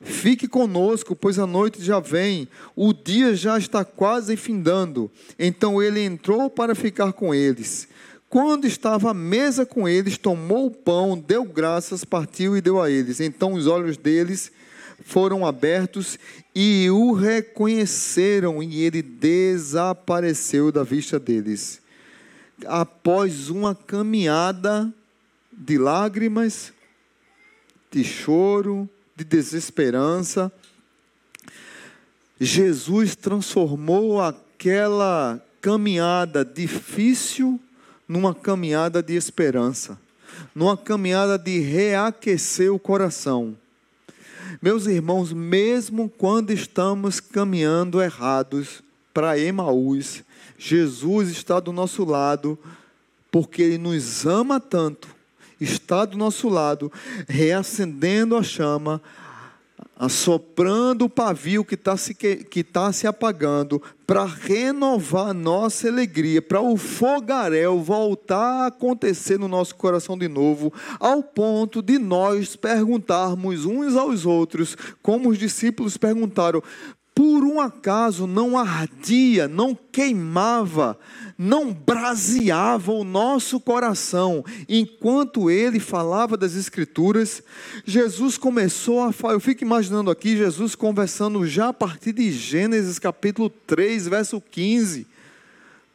Fique 0.00 0.48
conosco, 0.48 1.14
pois 1.14 1.38
a 1.38 1.46
noite 1.46 1.84
já 1.84 2.00
vem, 2.00 2.48
o 2.74 2.94
dia 2.94 3.36
já 3.36 3.58
está 3.58 3.84
quase 3.84 4.34
findando. 4.34 5.10
Então 5.38 5.82
ele 5.82 6.00
entrou 6.00 6.48
para 6.48 6.74
ficar 6.74 7.12
com 7.12 7.34
eles. 7.34 7.86
Quando 8.30 8.66
estava 8.66 9.10
à 9.10 9.14
mesa 9.14 9.66
com 9.66 9.86
eles, 9.86 10.16
tomou 10.16 10.66
o 10.66 10.70
pão, 10.70 11.18
deu 11.18 11.44
graças, 11.44 12.04
partiu 12.04 12.56
e 12.56 12.62
deu 12.62 12.80
a 12.80 12.90
eles. 12.90 13.20
Então 13.20 13.52
os 13.52 13.66
olhos 13.66 13.98
deles 13.98 14.50
foram 15.04 15.44
abertos 15.44 16.18
e 16.54 16.90
o 16.90 17.12
reconheceram, 17.12 18.62
e 18.62 18.82
ele 18.82 19.02
desapareceu 19.02 20.72
da 20.72 20.82
vista 20.82 21.18
deles. 21.18 21.80
Após 22.66 23.48
uma 23.48 23.74
caminhada 23.74 24.92
de 25.52 25.78
lágrimas, 25.78 26.72
de 27.90 28.04
choro, 28.04 28.88
de 29.16 29.24
desesperança, 29.24 30.52
Jesus 32.38 33.14
transformou 33.14 34.20
aquela 34.20 35.44
caminhada 35.60 36.44
difícil 36.44 37.60
numa 38.08 38.34
caminhada 38.34 39.02
de 39.02 39.14
esperança, 39.14 39.98
numa 40.54 40.76
caminhada 40.76 41.38
de 41.38 41.60
reaquecer 41.60 42.72
o 42.72 42.78
coração. 42.78 43.56
Meus 44.60 44.86
irmãos, 44.86 45.32
mesmo 45.32 46.08
quando 46.08 46.50
estamos 46.50 47.20
caminhando 47.20 48.00
errados 48.00 48.82
para 49.12 49.38
Emaús, 49.38 50.22
Jesus 50.58 51.30
está 51.30 51.60
do 51.60 51.72
nosso 51.72 52.04
lado, 52.04 52.58
porque 53.30 53.62
Ele 53.62 53.78
nos 53.78 54.26
ama 54.26 54.58
tanto, 54.60 55.08
está 55.60 56.04
do 56.04 56.16
nosso 56.18 56.48
lado, 56.48 56.92
reacendendo 57.28 58.36
a 58.36 58.42
chama, 58.42 59.00
assoprando 60.00 61.04
o 61.04 61.10
pavio 61.10 61.62
que 61.62 61.74
está 61.74 61.94
se, 61.94 62.14
que 62.14 62.64
tá 62.64 62.90
se 62.90 63.06
apagando, 63.06 63.82
para 64.06 64.24
renovar 64.24 65.34
nossa 65.34 65.88
alegria, 65.88 66.40
para 66.40 66.58
o 66.58 66.74
fogaréu 66.78 67.78
voltar 67.82 68.64
a 68.64 68.66
acontecer 68.68 69.38
no 69.38 69.46
nosso 69.46 69.74
coração 69.74 70.16
de 70.16 70.26
novo, 70.26 70.72
ao 70.98 71.22
ponto 71.22 71.82
de 71.82 71.98
nós 71.98 72.56
perguntarmos 72.56 73.66
uns 73.66 73.94
aos 73.94 74.24
outros, 74.24 74.74
como 75.02 75.28
os 75.28 75.36
discípulos 75.36 75.98
perguntaram: 75.98 76.62
por 77.20 77.44
um 77.44 77.60
acaso 77.60 78.26
não 78.26 78.56
ardia, 78.56 79.46
não 79.46 79.78
queimava, 79.92 80.98
não 81.36 81.70
braseava 81.70 82.92
o 82.92 83.04
nosso 83.04 83.60
coração 83.60 84.42
enquanto 84.66 85.50
ele 85.50 85.78
falava 85.78 86.34
das 86.34 86.54
Escrituras? 86.54 87.42
Jesus 87.84 88.38
começou 88.38 89.02
a 89.02 89.12
falar, 89.12 89.34
eu 89.34 89.40
fico 89.40 89.62
imaginando 89.62 90.10
aqui 90.10 90.34
Jesus 90.34 90.74
conversando 90.74 91.46
já 91.46 91.68
a 91.68 91.74
partir 91.74 92.14
de 92.14 92.32
Gênesis 92.32 92.98
capítulo 92.98 93.50
3, 93.50 94.08
verso 94.08 94.40
15 94.40 95.06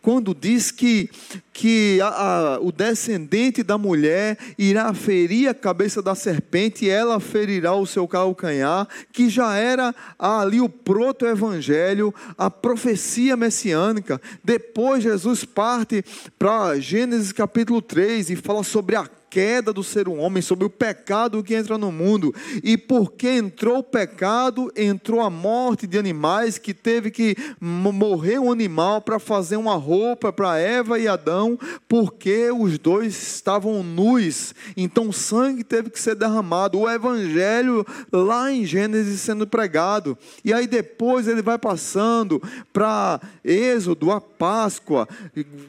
quando 0.06 0.36
diz 0.36 0.70
que, 0.70 1.10
que 1.52 2.00
a, 2.00 2.10
a, 2.10 2.60
o 2.60 2.72
descendente 2.72 3.64
da 3.64 3.76
mulher 3.76 4.38
irá 4.56 4.94
ferir 4.94 5.48
a 5.48 5.54
cabeça 5.56 6.00
da 6.00 6.14
serpente 6.14 6.86
e 6.86 6.90
ela 6.90 7.20
ferirá 7.20 7.74
o 7.74 7.88
seu 7.88 8.08
calcanhar, 8.08 8.88
que 9.12 9.32
já 9.32 9.56
era 9.56 9.96
ali 10.20 10.62
o 10.62 10.70
proto-evangelho, 10.70 12.14
a 12.38 12.52
profecia 12.52 13.36
messiânica. 13.36 14.22
Depois 14.44 15.02
Jesus 15.02 15.44
parte 15.44 16.06
para 16.38 16.80
Gênesis 16.80 17.32
capítulo 17.32 17.82
3 17.82 18.30
e 18.30 18.36
fala 18.36 18.62
sobre 18.62 18.96
a 18.96 19.10
queda 19.36 19.74
do 19.74 19.84
ser 19.84 20.08
humano, 20.08 20.42
sobre 20.42 20.66
o 20.66 20.70
pecado 20.70 21.44
que 21.44 21.54
entra 21.54 21.78
no 21.78 21.92
mundo. 21.92 22.34
E 22.64 22.78
porque 22.78 23.28
entrou 23.28 23.80
o 23.80 23.84
pecado, 23.84 24.72
entrou 24.78 25.20
a 25.20 25.30
morte 25.30 25.86
de 25.86 25.98
animais, 25.98 26.58
que 26.58 26.74
teve 26.74 27.12
que 27.12 27.36
morrer 27.60 28.40
um 28.40 28.50
animal 28.50 29.02
para 29.02 29.20
fazer 29.20 29.58
uma 29.58 29.76
roupa 29.76 30.32
para 30.32 30.58
Eva 30.58 30.98
e 30.98 31.06
Adão, 31.06 31.60
porque 31.86 32.50
os 32.50 32.80
dois 32.80 33.22
estavam 33.22 33.84
nus. 33.84 34.56
Então 34.78 35.12
sangue 35.12 35.66
teve 35.66 35.90
que 35.90 36.00
ser 36.00 36.16
derramado. 36.16 36.80
O 36.80 36.90
evangelho 36.90 37.86
lá 38.14 38.50
em 38.50 38.66
Gênesis 38.66 39.20
sendo 39.20 39.46
pregado. 39.46 40.18
E 40.46 40.54
aí 40.54 40.66
depois 40.66 41.28
ele 41.28 41.42
vai 41.42 41.58
passando 41.58 42.42
para 42.72 43.20
Êxodo, 43.44 44.12
a 44.12 44.22
Páscoa, 44.22 45.10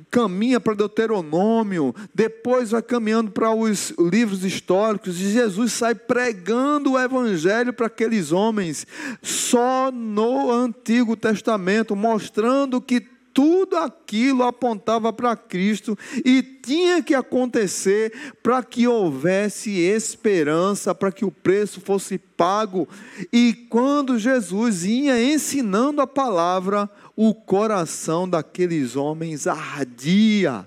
caminha 0.09 0.61
para 0.61 0.75
Deuteronômio, 0.75 1.93
depois 2.15 2.71
vai 2.71 2.83
caminhando 2.83 3.33
para 3.33 3.56
os 3.59 3.93
livros 3.99 4.45
históricos 4.45 5.21
e 5.21 5.31
Jesus 5.31 5.73
sai 5.73 5.95
pregando 5.95 6.93
o 6.93 6.99
evangelho 6.99 7.73
para 7.73 7.87
aqueles 7.87 8.33
homens 8.33 8.87
só 9.23 9.91
no 9.91 10.51
Antigo 10.51 11.17
Testamento, 11.17 11.97
mostrando 11.97 12.81
que 12.81 13.01
tudo 13.37 13.77
aquilo 13.77 14.45
apontava 14.45 15.13
para 15.13 15.37
Cristo 15.37 15.95
e 16.25 16.43
tinha 16.43 17.03
que 17.03 17.15
acontecer 17.15 18.11
para 18.43 18.63
que 18.63 18.89
houvesse 18.89 19.79
esperança, 19.79 20.95
para 20.95 21.13
que 21.13 21.23
o 21.23 21.31
preço 21.31 21.79
fosse 21.83 22.17
pago. 22.17 22.89
E 23.31 23.53
quando 23.69 24.19
Jesus 24.19 24.85
ia 24.85 25.23
ensinando 25.23 26.01
a 26.01 26.07
palavra, 26.07 26.89
o 27.15 27.35
coração 27.35 28.27
daqueles 28.27 28.97
homens 28.97 29.47
ardia 29.47 30.67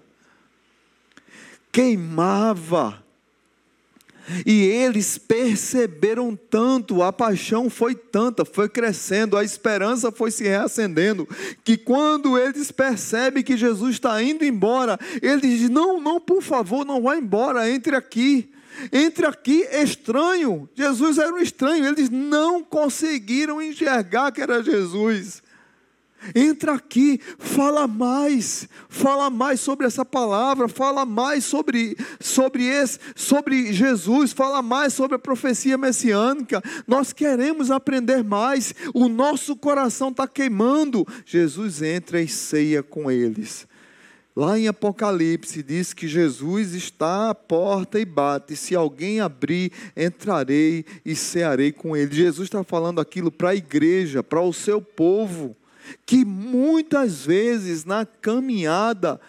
queimava. 1.72 3.04
E 4.46 4.64
eles 4.64 5.18
perceberam 5.18 6.36
tanto, 6.36 7.02
a 7.02 7.12
paixão 7.12 7.70
foi 7.70 7.96
tanta, 7.96 8.46
foi 8.46 8.70
crescendo, 8.70 9.36
a 9.36 9.44
esperança 9.44 10.12
foi 10.12 10.30
se 10.30 10.44
reacendendo, 10.44 11.28
que 11.64 11.76
quando 11.76 12.38
eles 12.38 12.72
percebem 12.72 13.44
que 13.44 13.58
Jesus 13.58 13.96
está 13.96 14.22
indo 14.22 14.46
embora, 14.46 15.00
eles 15.22 15.42
dizem: 15.42 15.70
Não, 15.70 16.00
não, 16.00 16.20
por 16.20 16.44
favor, 16.44 16.86
não 16.86 17.02
vá 17.02 17.18
embora, 17.18 17.70
entre 17.70 17.96
aqui. 17.96 18.52
Entre 18.94 19.26
aqui, 19.26 19.68
estranho. 19.72 20.70
Jesus 20.76 21.18
era 21.18 21.34
um 21.34 21.40
estranho, 21.40 21.86
eles 21.86 22.10
não 22.10 22.64
conseguiram 22.64 23.62
enxergar 23.62 24.32
que 24.32 24.42
era 24.42 24.64
Jesus. 24.64 25.42
Entra 26.36 26.74
aqui, 26.74 27.20
fala 27.38 27.88
mais, 27.88 28.68
fala 28.88 29.30
mais 29.30 29.60
sobre 29.60 29.88
essa 29.88 30.04
palavra, 30.04 30.68
fala 30.68 31.06
mais 31.06 31.46
sobre, 31.46 31.98
sobre, 32.20 32.66
esse, 32.66 33.00
sobre 33.16 33.72
Jesus, 33.74 34.32
fala 34.32 34.62
mais 34.62 34.94
sobre 34.94 35.16
a 35.16 35.20
profecia 35.20 35.78
messiânica. 35.78 36.62
Nós 36.88 37.14
queremos 37.14 37.72
aprender 37.72 38.24
mais, 38.24 38.74
o 38.94 39.08
nosso 39.08 39.56
coração 39.56 40.10
está 40.10 40.28
queimando. 40.28 41.06
Jesus 41.26 41.82
entra 41.82 42.22
e 42.22 42.28
ceia 42.28 42.84
com 42.84 43.10
eles. 43.10 43.68
Lá 44.36 44.58
em 44.58 44.68
Apocalipse 44.68 45.62
diz 45.64 45.94
que 45.94 46.08
Jesus 46.08 46.74
está 46.74 47.30
à 47.30 47.36
porta 47.36 48.00
e 48.00 48.06
bate. 48.06 48.56
Se 48.56 48.76
alguém 48.76 49.20
abrir, 49.20 49.72
entrarei 49.98 50.86
e 51.04 51.16
cearei 51.16 51.72
com 51.72 51.98
ele. 51.98 52.16
Jesus 52.16 52.48
está 52.48 52.64
falando 52.64 53.02
aquilo 53.02 53.32
para 53.32 53.50
a 53.50 53.56
igreja, 53.56 54.24
para 54.24 54.42
o 54.42 54.54
seu 54.54 54.82
povo 54.82 55.58
que 56.06 56.26
muitas 56.26 57.26
vezes 57.26 57.86
na 57.86 58.06
caminhada 58.06 59.20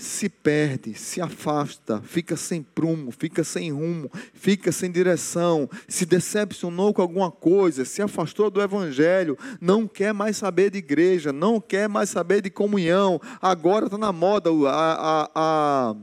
se 0.00 0.28
perde, 0.28 0.94
se 0.94 1.20
afasta, 1.20 2.00
fica 2.02 2.34
sem 2.34 2.62
prumo, 2.62 3.12
fica 3.12 3.44
sem 3.44 3.70
rumo, 3.70 4.10
fica 4.32 4.72
sem 4.72 4.90
direção, 4.90 5.68
se 5.86 6.06
decepcionou 6.06 6.94
com 6.94 7.02
alguma 7.02 7.30
coisa, 7.30 7.84
se 7.84 8.00
afastou 8.00 8.50
do 8.50 8.62
Evangelho, 8.62 9.36
não 9.60 9.86
quer 9.86 10.14
mais 10.14 10.38
saber 10.38 10.70
de 10.70 10.78
igreja, 10.78 11.32
não 11.32 11.60
quer 11.60 11.88
mais 11.88 12.08
saber 12.08 12.40
de 12.40 12.48
comunhão, 12.48 13.20
agora 13.42 13.86
está 13.86 13.98
na 13.98 14.10
moda 14.10 14.50
a, 14.68 14.92
a, 15.24 15.30
a 15.34 15.96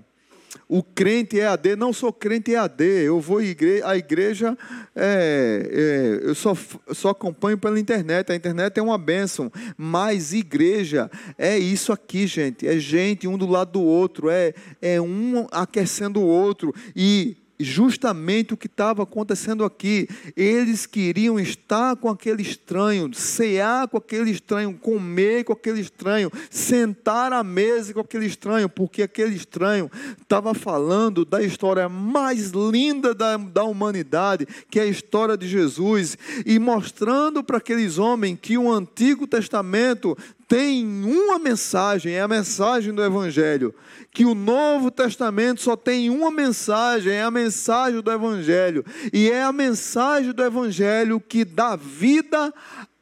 o 0.68 0.84
crente 0.84 1.38
EAD, 1.38 1.76
não 1.76 1.94
sou 1.94 2.12
crente 2.12 2.52
EAD, 2.52 2.84
eu 2.84 3.20
vou 3.20 3.40
à 3.40 3.98
igreja, 3.98 4.58
é, 4.96 6.20
é, 6.24 6.30
eu 6.30 6.36
só, 6.36 6.56
só 6.92 7.10
acompanho 7.10 7.58
pela 7.58 7.80
internet, 7.80 8.32
a 8.32 8.36
internet 8.36 8.78
é 8.78 8.84
uma 8.84 8.98
bênção, 8.98 9.52
mas 9.78 10.34
igreja 10.34 11.10
é 11.38 11.58
isso 11.58 11.94
aqui, 11.94 12.28
gente, 12.28 12.68
é 12.68 12.78
gente 12.80 13.28
um 13.28 13.38
do 13.38 13.48
lado 13.48 13.74
do 13.74 13.82
outro, 13.82 14.30
é, 14.30 14.54
é 14.82 15.00
um 15.00 15.48
aquecendo 15.52 16.20
o 16.20 16.26
outro, 16.26 16.74
e 16.96 17.38
justamente 17.60 18.54
o 18.54 18.58
que 18.58 18.68
estava 18.68 19.04
acontecendo 19.04 19.64
aqui. 19.64 20.08
Eles 20.36 20.86
queriam 20.86 21.40
estar 21.40 21.96
com 21.96 22.10
aquele 22.10 22.42
estranho, 22.42 23.14
cear 23.14 23.88
com 23.88 23.98
aquele 23.98 24.32
estranho, 24.32 24.74
comer 24.74 25.44
com 25.44 25.54
aquele 25.54 25.82
estranho, 25.82 26.32
sentar 26.50 27.34
à 27.34 27.44
mesa 27.44 27.94
com 27.94 28.00
aquele 28.00 28.26
estranho, 28.26 28.70
porque 28.70 29.04
aquele 29.04 29.36
estranho 29.36 29.90
estava 30.22 30.54
falando 30.54 31.26
da 31.26 31.42
história 31.42 31.90
mais 31.90 32.52
linda 32.52 33.14
da, 33.14 33.38
da 33.38 33.64
humanidade, 33.64 34.48
que 34.70 34.80
é 34.80 34.84
a 34.84 34.88
história 34.88 35.38
de 35.38 35.48
Jesus, 35.48 36.18
e 36.46 36.60
mostrando 36.60 37.44
para 37.44 37.58
aqueles 37.58 37.98
homens 37.98 38.38
que 38.42 38.58
o 38.58 38.72
Antigo 38.72 39.26
Testamento 39.26 40.18
tem 40.48 40.86
uma 40.86 41.38
mensagem, 41.38 42.14
é 42.14 42.22
a 42.22 42.28
mensagem 42.28 42.94
do 42.94 43.04
Evangelho. 43.04 43.76
Que 44.12 44.24
o 44.24 44.34
Novo 44.34 44.90
Testamento 44.90 45.62
só 45.62 45.76
tem 45.76 46.10
uma 46.10 46.32
mensagem, 46.32 47.12
é 47.12 47.22
a 47.22 47.30
mensagem 47.30 48.02
do 48.02 48.12
Evangelho. 48.12 48.86
E 49.12 49.30
é 49.30 49.44
a 49.44 49.52
mensagem 49.52 50.32
do 50.32 50.42
Evangelho 50.42 51.20
que 51.20 51.44
dá 51.44 51.76
vida 51.76 52.54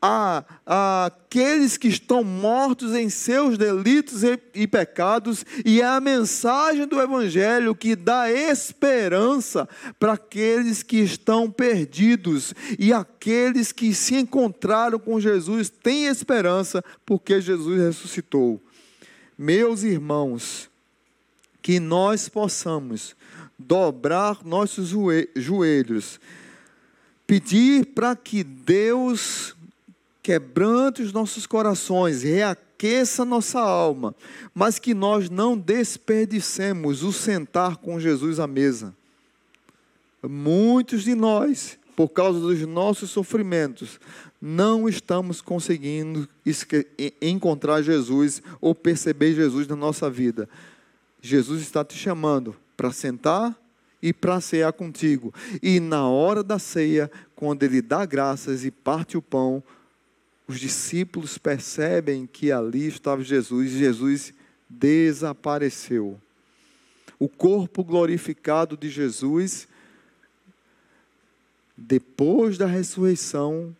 a, 0.07 0.43
a 0.65 1.05
aqueles 1.05 1.77
que 1.77 1.87
estão 1.87 2.23
mortos 2.23 2.93
em 2.93 3.09
seus 3.09 3.57
delitos 3.57 4.23
e, 4.23 4.39
e 4.53 4.67
pecados, 4.67 5.43
e 5.65 5.81
é 5.81 5.85
a 5.85 5.99
mensagem 5.99 6.87
do 6.87 7.01
Evangelho 7.01 7.75
que 7.75 7.95
dá 7.95 8.31
esperança 8.31 9.67
para 9.99 10.13
aqueles 10.13 10.83
que 10.83 10.97
estão 10.97 11.49
perdidos, 11.49 12.53
e 12.77 12.93
aqueles 12.93 13.71
que 13.71 13.95
se 13.95 14.15
encontraram 14.15 14.99
com 14.99 15.19
Jesus 15.19 15.69
têm 15.69 16.05
esperança, 16.05 16.83
porque 17.03 17.41
Jesus 17.41 17.81
ressuscitou. 17.81 18.61
Meus 19.37 19.81
irmãos, 19.81 20.69
que 21.61 21.79
nós 21.79 22.29
possamos 22.29 23.15
dobrar 23.57 24.45
nossos 24.45 24.93
joelhos, 25.35 26.19
pedir 27.25 27.87
para 27.87 28.15
que 28.15 28.43
Deus 28.43 29.55
quebrante 30.25 31.03
os 31.03 31.13
nossos 31.13 31.45
corações, 31.45 32.23
reaqueça 32.23 33.23
nossa 33.23 33.59
alma, 33.59 34.15
mas 34.55 34.79
que 34.79 34.91
nós 34.91 35.29
não 35.29 35.55
desperdicemos 35.55 37.03
o 37.03 37.13
sentar 37.13 37.77
com 37.77 37.99
Jesus 37.99 38.39
à 38.39 38.47
mesa. 38.47 38.91
Muitos 40.23 41.03
de 41.03 41.13
nós, 41.13 41.77
por 41.95 42.09
causa 42.09 42.39
dos 42.39 42.59
nossos 42.61 43.11
sofrimentos, 43.11 43.99
não 44.41 44.89
estamos 44.89 45.41
conseguindo 45.41 46.27
encontrar 47.21 47.83
Jesus 47.83 48.41
ou 48.59 48.73
perceber 48.73 49.35
Jesus 49.35 49.67
na 49.67 49.75
nossa 49.75 50.09
vida. 50.09 50.49
Jesus 51.21 51.61
está 51.61 51.85
te 51.85 51.95
chamando 51.95 52.55
para 52.75 52.91
sentar 52.91 53.55
e 54.01 54.11
para 54.11 54.41
cear 54.41 54.73
contigo. 54.73 55.31
E 55.61 55.79
na 55.79 56.09
hora 56.09 56.41
da 56.41 56.57
ceia, 56.57 57.11
quando 57.35 57.61
ele 57.61 57.79
dá 57.79 58.07
graças 58.07 58.65
e 58.65 58.71
parte 58.71 59.15
o 59.15 59.21
pão, 59.21 59.63
os 60.47 60.59
discípulos 60.59 61.37
percebem 61.37 62.27
que 62.27 62.51
ali 62.51 62.87
estava 62.87 63.23
Jesus 63.23 63.73
e 63.73 63.79
Jesus 63.79 64.33
desapareceu. 64.69 66.19
O 67.17 67.27
corpo 67.27 67.83
glorificado 67.83 68.75
de 68.75 68.89
Jesus, 68.89 69.67
depois 71.77 72.57
da 72.57 72.65
ressurreição, 72.65 73.75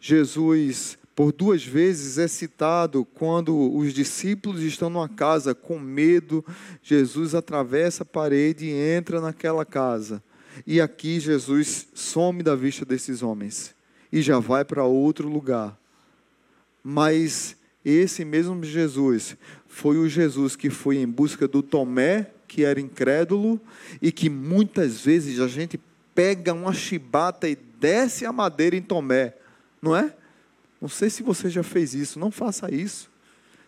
Jesus 0.00 0.98
por 1.18 1.32
duas 1.32 1.64
vezes 1.64 2.16
é 2.16 2.28
citado 2.28 3.04
quando 3.04 3.76
os 3.76 3.92
discípulos 3.92 4.62
estão 4.62 4.88
numa 4.88 5.08
casa 5.08 5.52
com 5.52 5.76
medo, 5.76 6.44
Jesus 6.80 7.34
atravessa 7.34 8.04
a 8.04 8.06
parede 8.06 8.66
e 8.66 8.70
entra 8.70 9.20
naquela 9.20 9.64
casa. 9.64 10.22
E 10.64 10.80
aqui 10.80 11.18
Jesus 11.18 11.88
some 11.92 12.40
da 12.40 12.54
vista 12.54 12.84
desses 12.84 13.20
homens 13.20 13.74
e 14.12 14.22
já 14.22 14.38
vai 14.38 14.64
para 14.64 14.84
outro 14.84 15.28
lugar. 15.28 15.76
Mas 16.90 17.54
esse 17.84 18.24
mesmo 18.24 18.64
Jesus 18.64 19.36
foi 19.66 19.98
o 19.98 20.08
Jesus 20.08 20.56
que 20.56 20.70
foi 20.70 20.96
em 20.96 21.06
busca 21.06 21.46
do 21.46 21.62
Tomé, 21.62 22.30
que 22.46 22.64
era 22.64 22.80
incrédulo, 22.80 23.60
e 24.00 24.10
que 24.10 24.30
muitas 24.30 25.02
vezes 25.02 25.38
a 25.38 25.46
gente 25.48 25.78
pega 26.14 26.54
uma 26.54 26.72
chibata 26.72 27.46
e 27.46 27.58
desce 27.78 28.24
a 28.24 28.32
madeira 28.32 28.74
em 28.74 28.80
Tomé, 28.80 29.34
não 29.82 29.94
é? 29.94 30.14
Não 30.80 30.88
sei 30.88 31.10
se 31.10 31.22
você 31.22 31.50
já 31.50 31.62
fez 31.62 31.92
isso, 31.92 32.18
não 32.18 32.30
faça 32.30 32.74
isso. 32.74 33.10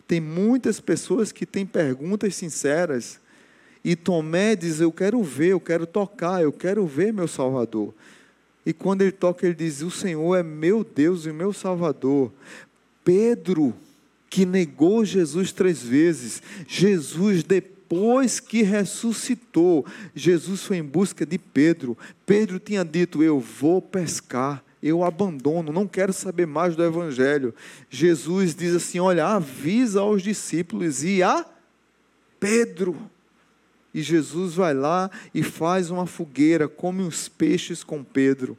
Tem 0.08 0.18
muitas 0.18 0.80
pessoas 0.80 1.30
que 1.30 1.44
têm 1.44 1.66
perguntas 1.66 2.34
sinceras. 2.34 3.20
E 3.84 3.94
Tomé 3.94 4.56
diz: 4.56 4.80
Eu 4.80 4.90
quero 4.90 5.22
ver, 5.22 5.48
eu 5.48 5.60
quero 5.60 5.86
tocar, 5.86 6.42
eu 6.42 6.54
quero 6.54 6.86
ver 6.86 7.12
meu 7.12 7.28
Salvador. 7.28 7.92
E 8.64 8.72
quando 8.72 9.02
ele 9.02 9.12
toca, 9.12 9.44
ele 9.44 9.54
diz: 9.54 9.82
O 9.82 9.90
Senhor 9.90 10.36
é 10.36 10.42
meu 10.42 10.82
Deus 10.82 11.26
e 11.26 11.32
meu 11.32 11.52
Salvador. 11.52 12.32
Pedro, 13.05 13.74
que 14.28 14.46
negou 14.46 15.05
Jesus 15.05 15.53
três 15.53 15.82
vezes, 15.82 16.42
Jesus, 16.66 17.42
depois 17.42 18.38
que 18.40 18.62
ressuscitou, 18.62 19.84
Jesus 20.14 20.62
foi 20.62 20.76
em 20.78 20.84
busca 20.84 21.26
de 21.26 21.38
Pedro. 21.38 21.96
Pedro 22.24 22.59
tinha 22.59 22.84
dito: 22.84 23.22
Eu 23.22 23.40
vou 23.40 23.82
pescar 23.82 24.62
eu 24.82 25.05
abandono, 25.05 25.72
não 25.72 25.86
quero 25.86 26.12
saber 26.12 26.46
mais 26.46 26.74
do 26.74 26.82
Evangelho. 26.82 27.55
Jesus 27.90 28.55
diz 28.55 28.74
assim: 28.74 28.98
olha, 28.98 29.26
avisa 29.26 30.01
aos 30.01 30.22
discípulos 30.22 31.05
e 31.05 31.22
a 31.22 31.44
Pedro. 32.38 32.96
E 33.92 34.01
Jesus 34.01 34.55
vai 34.55 34.72
lá 34.72 35.11
e 35.34 35.42
faz 35.42 35.90
uma 35.90 36.07
fogueira, 36.07 36.68
come 36.68 37.03
os 37.03 37.28
peixes 37.28 37.84
com 37.84 38.03
Pedro. 38.03 38.57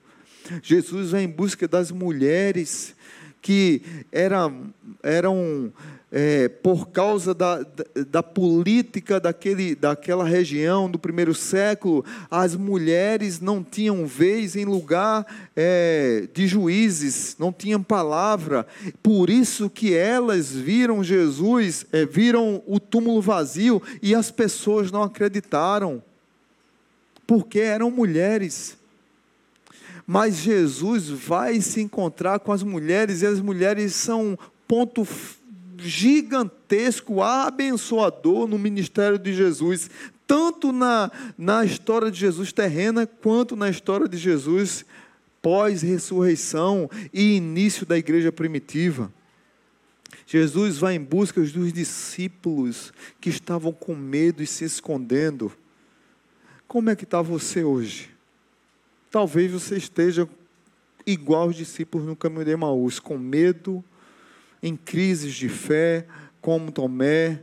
Jesus 0.61 1.11
vai 1.11 1.23
em 1.23 1.27
busca 1.27 1.67
das 1.67 1.91
mulheres 1.91 2.95
que 3.41 3.81
eram, 4.11 4.73
eram 5.01 5.73
é, 6.11 6.49
por 6.49 6.89
causa 6.89 7.33
da, 7.33 7.59
da, 7.59 7.85
da, 8.07 8.23
política 8.23 9.17
daquele, 9.17 9.73
daquela 9.73 10.25
região 10.25 10.91
do 10.91 10.99
primeiro 10.99 11.33
século, 11.33 12.03
as 12.29 12.53
mulheres 12.53 13.39
não 13.39 13.63
tinham 13.63 14.05
vez 14.05 14.57
em 14.57 14.65
lugar 14.65 15.25
é, 15.55 16.27
de 16.33 16.47
juízes, 16.47 17.37
não 17.39 17.53
tinham 17.53 17.81
palavra. 17.81 18.67
Por 19.01 19.29
isso 19.29 19.69
que 19.69 19.95
elas 19.95 20.51
viram 20.51 21.01
Jesus, 21.01 21.85
é, 21.93 22.05
viram 22.05 22.61
o 22.67 22.77
túmulo 22.77 23.21
vazio 23.21 23.81
e 24.01 24.13
as 24.13 24.29
pessoas 24.29 24.91
não 24.91 25.03
acreditaram, 25.03 26.03
porque 27.25 27.59
eram 27.59 27.89
mulheres. 27.89 28.80
Mas 30.13 30.39
Jesus 30.39 31.07
vai 31.07 31.61
se 31.61 31.79
encontrar 31.79 32.37
com 32.39 32.51
as 32.51 32.63
mulheres 32.63 33.21
e 33.21 33.25
as 33.25 33.39
mulheres 33.39 33.95
são 33.95 34.37
ponto 34.67 35.07
gigantesco, 35.77 37.21
abençoador 37.21 38.45
no 38.45 38.59
ministério 38.59 39.17
de 39.17 39.33
Jesus, 39.33 39.89
tanto 40.27 40.73
na, 40.73 41.09
na 41.37 41.63
história 41.63 42.11
de 42.11 42.19
Jesus 42.19 42.51
terrena, 42.51 43.07
quanto 43.07 43.55
na 43.55 43.69
história 43.69 44.05
de 44.05 44.17
Jesus 44.17 44.83
pós-ressurreição 45.41 46.89
e 47.13 47.37
início 47.37 47.85
da 47.85 47.97
igreja 47.97 48.33
primitiva. 48.33 49.09
Jesus 50.27 50.77
vai 50.77 50.95
em 50.95 51.01
busca 51.01 51.39
dos 51.39 51.71
discípulos 51.71 52.91
que 53.21 53.29
estavam 53.29 53.71
com 53.71 53.95
medo 53.95 54.43
e 54.43 54.45
se 54.45 54.65
escondendo. 54.65 55.53
Como 56.67 56.89
é 56.89 56.97
que 56.97 57.05
está 57.05 57.21
você 57.21 57.63
hoje? 57.63 58.11
Talvez 59.11 59.51
você 59.51 59.75
esteja 59.75 60.27
igual 61.05 61.43
aos 61.43 61.55
discípulos 61.55 62.07
no 62.07 62.15
caminho 62.15 62.45
de 62.45 62.51
Emaús, 62.51 62.97
com 62.97 63.17
medo, 63.17 63.83
em 64.63 64.77
crises 64.77 65.33
de 65.33 65.49
fé, 65.49 66.07
como 66.39 66.71
Tomé, 66.71 67.41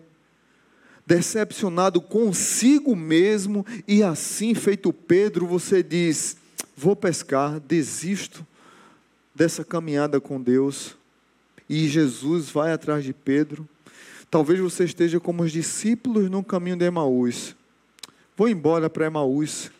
decepcionado 1.06 2.00
consigo 2.00 2.96
mesmo, 2.96 3.66
e 3.86 4.02
assim 4.02 4.54
feito 4.54 4.92
Pedro, 4.92 5.46
você 5.46 5.82
diz: 5.82 6.38
Vou 6.76 6.96
pescar, 6.96 7.60
desisto 7.60 8.46
dessa 9.34 9.62
caminhada 9.64 10.20
com 10.20 10.40
Deus, 10.40 10.96
e 11.68 11.86
Jesus 11.86 12.50
vai 12.50 12.72
atrás 12.72 13.04
de 13.04 13.12
Pedro. 13.12 13.68
Talvez 14.30 14.58
você 14.58 14.84
esteja 14.84 15.20
como 15.20 15.42
os 15.42 15.52
discípulos 15.52 16.30
no 16.30 16.42
caminho 16.42 16.76
de 16.76 16.84
Emaús. 16.84 17.54
Vou 18.36 18.48
embora 18.48 18.88
para 18.88 19.06
Emaús. 19.06 19.70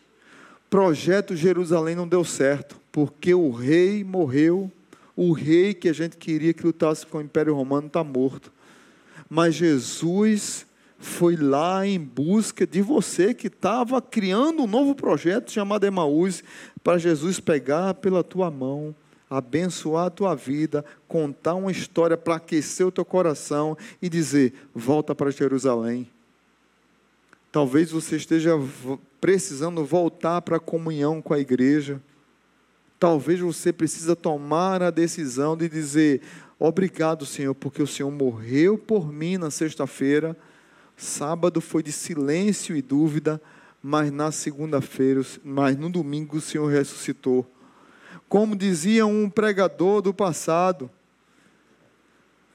Projeto 0.69 1.35
Jerusalém 1.35 1.95
não 1.95 2.07
deu 2.07 2.23
certo, 2.23 2.79
porque 2.91 3.33
o 3.33 3.51
rei 3.51 4.03
morreu 4.03 4.71
o 5.21 5.33
rei 5.33 5.73
que 5.73 5.89
a 5.89 5.93
gente 5.93 6.15
queria 6.15 6.53
que 6.53 6.65
lutasse 6.65 7.05
com 7.05 7.17
o 7.17 7.21
Império 7.21 7.53
Romano 7.53 7.87
está 7.87 8.01
morto. 8.05 8.53
Mas 9.29 9.53
Jesus 9.53 10.65
foi 10.97 11.35
lá 11.35 11.85
em 11.85 11.99
busca 11.99 12.65
de 12.65 12.81
você 12.81 13.33
que 13.33 13.47
estava 13.47 14.01
criando 14.01 14.63
um 14.63 14.67
novo 14.67 14.95
projeto 14.95 15.51
chamado 15.51 15.85
Emaús, 15.85 16.41
para 16.81 16.97
Jesus 16.97 17.37
pegar 17.37 17.95
pela 17.95 18.23
tua 18.23 18.49
mão, 18.49 18.95
abençoar 19.29 20.05
a 20.05 20.09
tua 20.09 20.33
vida, 20.35 20.85
contar 21.05 21.55
uma 21.55 21.69
história 21.69 22.15
para 22.15 22.35
aquecer 22.35 22.87
o 22.87 22.91
teu 22.91 23.03
coração 23.03 23.77
e 24.01 24.07
dizer: 24.07 24.53
volta 24.73 25.13
para 25.13 25.31
Jerusalém. 25.31 26.07
Talvez 27.51 27.89
você 27.89 28.15
esteja 28.15 28.51
precisando 29.19 29.83
voltar 29.83 30.41
para 30.41 30.57
a 30.57 30.59
comunhão 30.59 31.21
com 31.21 31.33
a 31.33 31.39
igreja. 31.39 32.01
Talvez 32.99 33.39
você 33.39 33.73
precisa 33.73 34.15
tomar 34.15 34.83
a 34.83 34.91
decisão 34.91 35.57
de 35.57 35.67
dizer: 35.67 36.21
"Obrigado, 36.59 37.25
Senhor, 37.25 37.55
porque 37.55 37.81
o 37.81 37.87
Senhor 37.87 38.11
morreu 38.11 38.77
por 38.77 39.11
mim 39.11 39.37
na 39.37 39.49
sexta-feira. 39.49 40.37
Sábado 40.95 41.59
foi 41.59 41.81
de 41.81 41.91
silêncio 41.91 42.75
e 42.75 42.81
dúvida, 42.81 43.41
mas 43.81 44.11
na 44.11 44.31
segunda-feira, 44.31 45.21
mas 45.43 45.75
no 45.75 45.89
domingo 45.89 46.37
o 46.37 46.41
Senhor 46.41 46.67
ressuscitou." 46.67 47.49
Como 48.27 48.55
dizia 48.55 49.07
um 49.07 49.27
pregador 49.27 50.03
do 50.03 50.13
passado, 50.13 50.87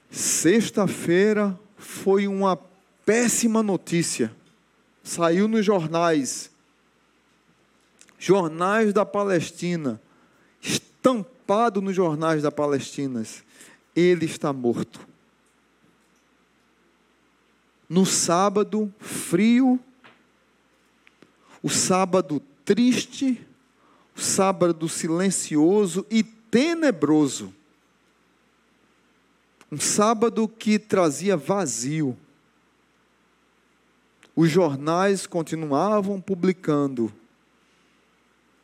sexta-feira 0.09 1.59
foi 1.75 2.29
uma 2.29 2.57
péssima 3.05 3.61
notícia. 3.61 4.31
Saiu 5.05 5.47
nos 5.47 5.63
jornais, 5.63 6.49
jornais 8.17 8.91
da 8.91 9.05
Palestina, 9.05 10.01
estampado 10.59 11.79
nos 11.79 11.95
jornais 11.95 12.41
da 12.41 12.51
Palestina: 12.51 13.23
ele 13.95 14.25
está 14.25 14.51
morto. 14.51 14.99
No 17.87 18.03
sábado 18.03 18.91
frio, 18.99 19.79
o 21.61 21.69
sábado 21.69 22.41
triste, 22.65 23.45
o 24.17 24.19
sábado 24.19 24.89
silencioso 24.89 26.03
e 26.09 26.23
tenebroso. 26.23 27.53
Um 29.71 29.79
sábado 29.79 30.47
que 30.47 30.79
trazia 30.79 31.37
vazio. 31.37 32.17
Os 34.35 34.49
jornais 34.49 35.25
continuavam 35.25 36.19
publicando. 36.19 37.11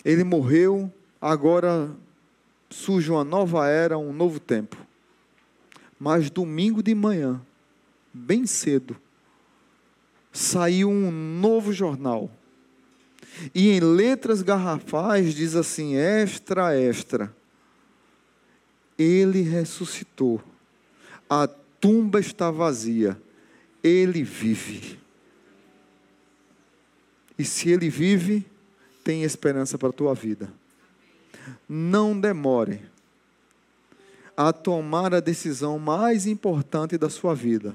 Ele 0.03 0.23
morreu, 0.23 0.91
agora 1.21 1.89
surge 2.69 3.09
uma 3.11 3.23
nova 3.23 3.67
era, 3.67 3.97
um 3.97 4.11
novo 4.11 4.39
tempo. 4.39 4.75
Mas 5.99 6.29
domingo 6.29 6.81
de 6.81 6.95
manhã, 6.95 7.39
bem 8.13 8.45
cedo, 8.45 8.97
saiu 10.33 10.89
um 10.89 11.11
novo 11.11 11.71
jornal. 11.71 12.29
E 13.55 13.69
em 13.69 13.79
letras 13.79 14.41
garrafais 14.41 15.33
diz 15.33 15.55
assim: 15.55 15.95
extra, 15.95 16.75
extra. 16.77 17.33
Ele 18.97 19.41
ressuscitou. 19.41 20.41
A 21.29 21.47
tumba 21.47 22.19
está 22.19 22.51
vazia. 22.51 23.19
Ele 23.83 24.23
vive. 24.23 25.00
E 27.41 27.43
se 27.43 27.71
ele 27.71 27.89
vive, 27.89 28.45
tem 29.03 29.23
esperança 29.23 29.75
para 29.75 29.89
a 29.89 29.91
tua 29.91 30.13
vida. 30.13 30.53
Não 31.67 32.19
demore 32.19 32.79
a 34.37 34.53
tomar 34.53 35.15
a 35.15 35.19
decisão 35.19 35.79
mais 35.79 36.27
importante 36.27 36.99
da 36.99 37.09
sua 37.09 37.33
vida. 37.33 37.73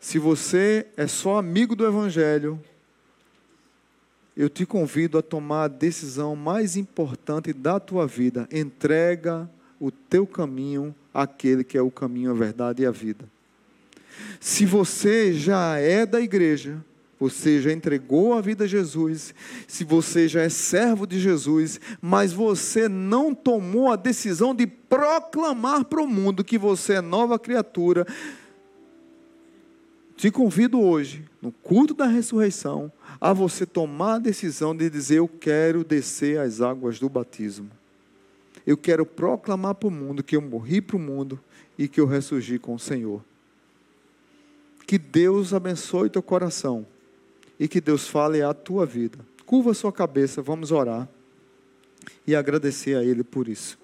Se 0.00 0.18
você 0.18 0.86
é 0.96 1.06
só 1.06 1.36
amigo 1.36 1.76
do 1.76 1.86
Evangelho, 1.86 2.58
eu 4.34 4.48
te 4.48 4.64
convido 4.64 5.18
a 5.18 5.22
tomar 5.22 5.64
a 5.64 5.68
decisão 5.68 6.34
mais 6.34 6.78
importante 6.78 7.52
da 7.52 7.78
tua 7.78 8.06
vida. 8.06 8.48
Entrega 8.50 9.46
o 9.78 9.90
teu 9.90 10.26
caminho 10.26 10.94
àquele 11.12 11.62
que 11.62 11.76
é 11.76 11.82
o 11.82 11.90
caminho, 11.90 12.30
a 12.30 12.34
verdade 12.34 12.84
e 12.84 12.86
a 12.86 12.90
vida. 12.90 13.26
Se 14.40 14.64
você 14.64 15.34
já 15.34 15.76
é 15.76 16.06
da 16.06 16.22
igreja, 16.22 16.82
você 17.20 17.60
já 17.60 17.70
entregou 17.70 18.32
a 18.32 18.40
vida 18.40 18.64
a 18.64 18.66
Jesus, 18.66 19.34
se 19.68 19.84
você 19.84 20.26
já 20.26 20.40
é 20.40 20.48
servo 20.48 21.06
de 21.06 21.20
Jesus, 21.20 21.78
mas 22.00 22.32
você 22.32 22.88
não 22.88 23.34
tomou 23.34 23.92
a 23.92 23.96
decisão 23.96 24.54
de 24.54 24.66
proclamar 24.66 25.84
para 25.84 26.00
o 26.00 26.06
mundo 26.06 26.42
que 26.42 26.56
você 26.56 26.94
é 26.94 27.00
nova 27.02 27.38
criatura, 27.38 28.06
te 30.16 30.30
convido 30.30 30.80
hoje, 30.80 31.22
no 31.42 31.52
culto 31.52 31.92
da 31.92 32.06
ressurreição, 32.06 32.90
a 33.20 33.34
você 33.34 33.66
tomar 33.66 34.14
a 34.14 34.18
decisão 34.18 34.74
de 34.74 34.88
dizer: 34.88 35.18
Eu 35.18 35.28
quero 35.28 35.84
descer 35.84 36.38
as 36.38 36.60
águas 36.60 36.98
do 36.98 37.08
batismo. 37.08 37.70
Eu 38.66 38.76
quero 38.76 39.06
proclamar 39.06 39.74
para 39.74 39.88
o 39.88 39.90
mundo 39.90 40.22
que 40.22 40.36
eu 40.36 40.42
morri 40.42 40.82
para 40.82 40.96
o 40.96 41.00
mundo 41.00 41.40
e 41.78 41.88
que 41.88 42.00
eu 42.00 42.06
ressurgi 42.06 42.58
com 42.58 42.74
o 42.74 42.78
Senhor. 42.78 43.24
Que 44.86 44.98
Deus 44.98 45.54
abençoe 45.54 46.10
teu 46.10 46.22
coração 46.22 46.86
e 47.60 47.68
que 47.68 47.78
Deus 47.78 48.08
fale 48.08 48.40
a 48.40 48.54
tua 48.54 48.86
vida. 48.86 49.18
Curva 49.44 49.74
sua 49.74 49.92
cabeça, 49.92 50.40
vamos 50.40 50.72
orar 50.72 51.06
e 52.26 52.34
agradecer 52.34 52.96
a 52.96 53.04
Ele 53.04 53.22
por 53.22 53.48
isso. 53.48 53.78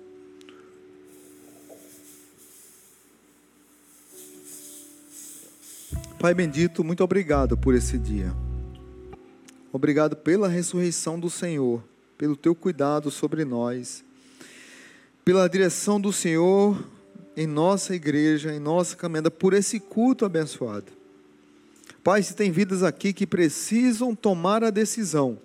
Pai 6.18 6.32
bendito, 6.32 6.82
muito 6.82 7.04
obrigado 7.04 7.58
por 7.58 7.74
esse 7.74 7.98
dia. 7.98 8.34
Obrigado 9.70 10.16
pela 10.16 10.48
ressurreição 10.48 11.20
do 11.20 11.28
Senhor, 11.28 11.84
pelo 12.16 12.34
teu 12.34 12.54
cuidado 12.54 13.10
sobre 13.10 13.44
nós, 13.44 14.02
pela 15.22 15.46
direção 15.46 16.00
do 16.00 16.14
Senhor 16.14 16.82
em 17.36 17.46
nossa 17.46 17.94
igreja, 17.94 18.54
em 18.54 18.58
nossa 18.58 18.96
caminhada, 18.96 19.30
por 19.30 19.52
esse 19.52 19.78
culto 19.78 20.24
abençoado. 20.24 20.90
Pai, 22.06 22.22
se 22.22 22.36
tem 22.36 22.52
vidas 22.52 22.84
aqui 22.84 23.12
que 23.12 23.26
precisam 23.26 24.14
tomar 24.14 24.62
a 24.62 24.70
decisão 24.70 25.40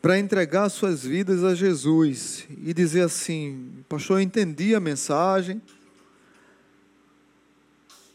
para 0.00 0.18
entregar 0.18 0.70
suas 0.70 1.02
vidas 1.02 1.44
a 1.44 1.54
Jesus 1.54 2.46
e 2.64 2.72
dizer 2.72 3.02
assim: 3.02 3.84
Pastor, 3.86 4.16
eu 4.16 4.22
entendi 4.22 4.74
a 4.74 4.80
mensagem, 4.80 5.60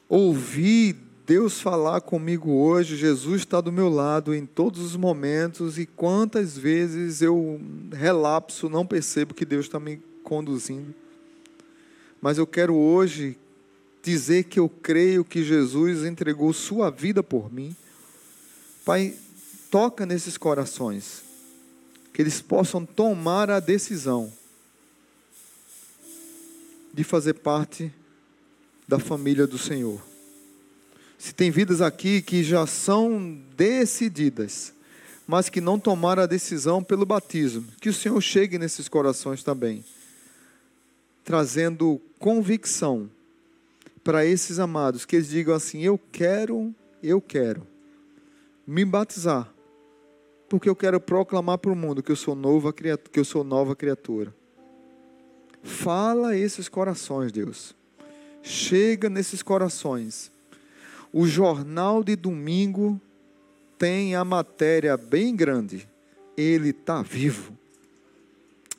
ouvi 0.10 0.94
Deus 1.24 1.62
falar 1.62 2.02
comigo 2.02 2.54
hoje, 2.54 2.98
Jesus 2.98 3.42
está 3.42 3.62
do 3.62 3.72
meu 3.72 3.90
lado 3.90 4.34
em 4.34 4.44
todos 4.44 4.82
os 4.82 4.96
momentos 4.96 5.78
e 5.78 5.86
quantas 5.86 6.58
vezes 6.58 7.22
eu 7.22 7.62
relapso, 7.94 8.68
não 8.70 8.88
percebo 8.88 9.36
que 9.36 9.46
Deus 9.46 9.68
está 9.68 9.80
me 9.80 10.02
conduzindo. 10.24 10.96
Mas 12.20 12.40
eu 12.40 12.48
quero 12.48 12.74
hoje 12.74 13.38
dizer 14.06 14.44
que 14.44 14.60
eu 14.60 14.70
creio 14.70 15.26
que 15.26 15.44
Jesus 15.44 16.06
entregou 16.06 16.54
sua 16.54 16.92
vida 16.92 17.24
por 17.24 17.52
mim. 17.52 17.76
Pai, 18.86 19.16
toca 19.72 20.06
nesses 20.06 20.38
corações, 20.38 21.24
que 22.14 22.22
eles 22.22 22.40
possam 22.40 22.86
tomar 22.86 23.50
a 23.50 23.60
decisão 23.60 24.32
de 26.94 27.04
fazer 27.04 27.34
parte 27.34 27.92
da 28.88 29.00
família 29.00 29.48
do 29.48 29.58
Senhor. 29.58 30.00
Se 31.18 31.34
tem 31.34 31.50
vidas 31.50 31.82
aqui 31.82 32.22
que 32.22 32.44
já 32.44 32.68
são 32.68 33.42
decididas, 33.58 34.72
mas 35.26 35.50
que 35.50 35.60
não 35.60 35.80
tomaram 35.80 36.22
a 36.22 36.28
decisão 36.28 36.84
pelo 36.84 37.08
batismo, 37.08 37.66
que 37.82 37.90
o 37.90 37.94
Senhor 37.94 38.22
chegue 38.22 38.60
nesses 38.60 38.88
corações 38.88 39.44
também, 39.44 39.84
trazendo 41.24 42.00
convicção 42.20 43.10
para 44.06 44.24
esses 44.24 44.60
amados, 44.60 45.04
que 45.04 45.16
eles 45.16 45.28
digam 45.28 45.56
assim: 45.56 45.82
Eu 45.82 46.00
quero, 46.12 46.74
eu 47.02 47.20
quero 47.20 47.66
me 48.66 48.86
batizar, 48.86 49.52
porque 50.48 50.70
eu 50.70 50.76
quero 50.76 51.00
proclamar 51.00 51.58
para 51.58 51.72
o 51.72 51.76
mundo 51.76 52.04
que 52.04 52.12
eu 52.12 52.16
sou 52.16 52.36
nova 52.36 52.72
criatura, 52.72 53.10
que 53.12 53.20
eu 53.20 53.26
sou 53.26 53.44
nova 53.44 53.76
criatura. 53.76 54.34
Fala 55.64 56.38
esses 56.38 56.70
corações, 56.70 57.32
Deus. 57.32 57.76
Chega 58.44 59.10
nesses 59.10 59.42
corações. 59.42 60.32
O 61.12 61.26
jornal 61.26 62.04
de 62.04 62.16
domingo 62.16 63.02
tem 63.80 64.14
a 64.14 64.24
matéria 64.24 64.96
bem 64.96 65.36
grande. 65.36 65.90
Ele 66.38 66.70
está 66.70 67.02
vivo. 67.02 67.58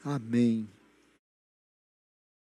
Amém. 0.05 0.69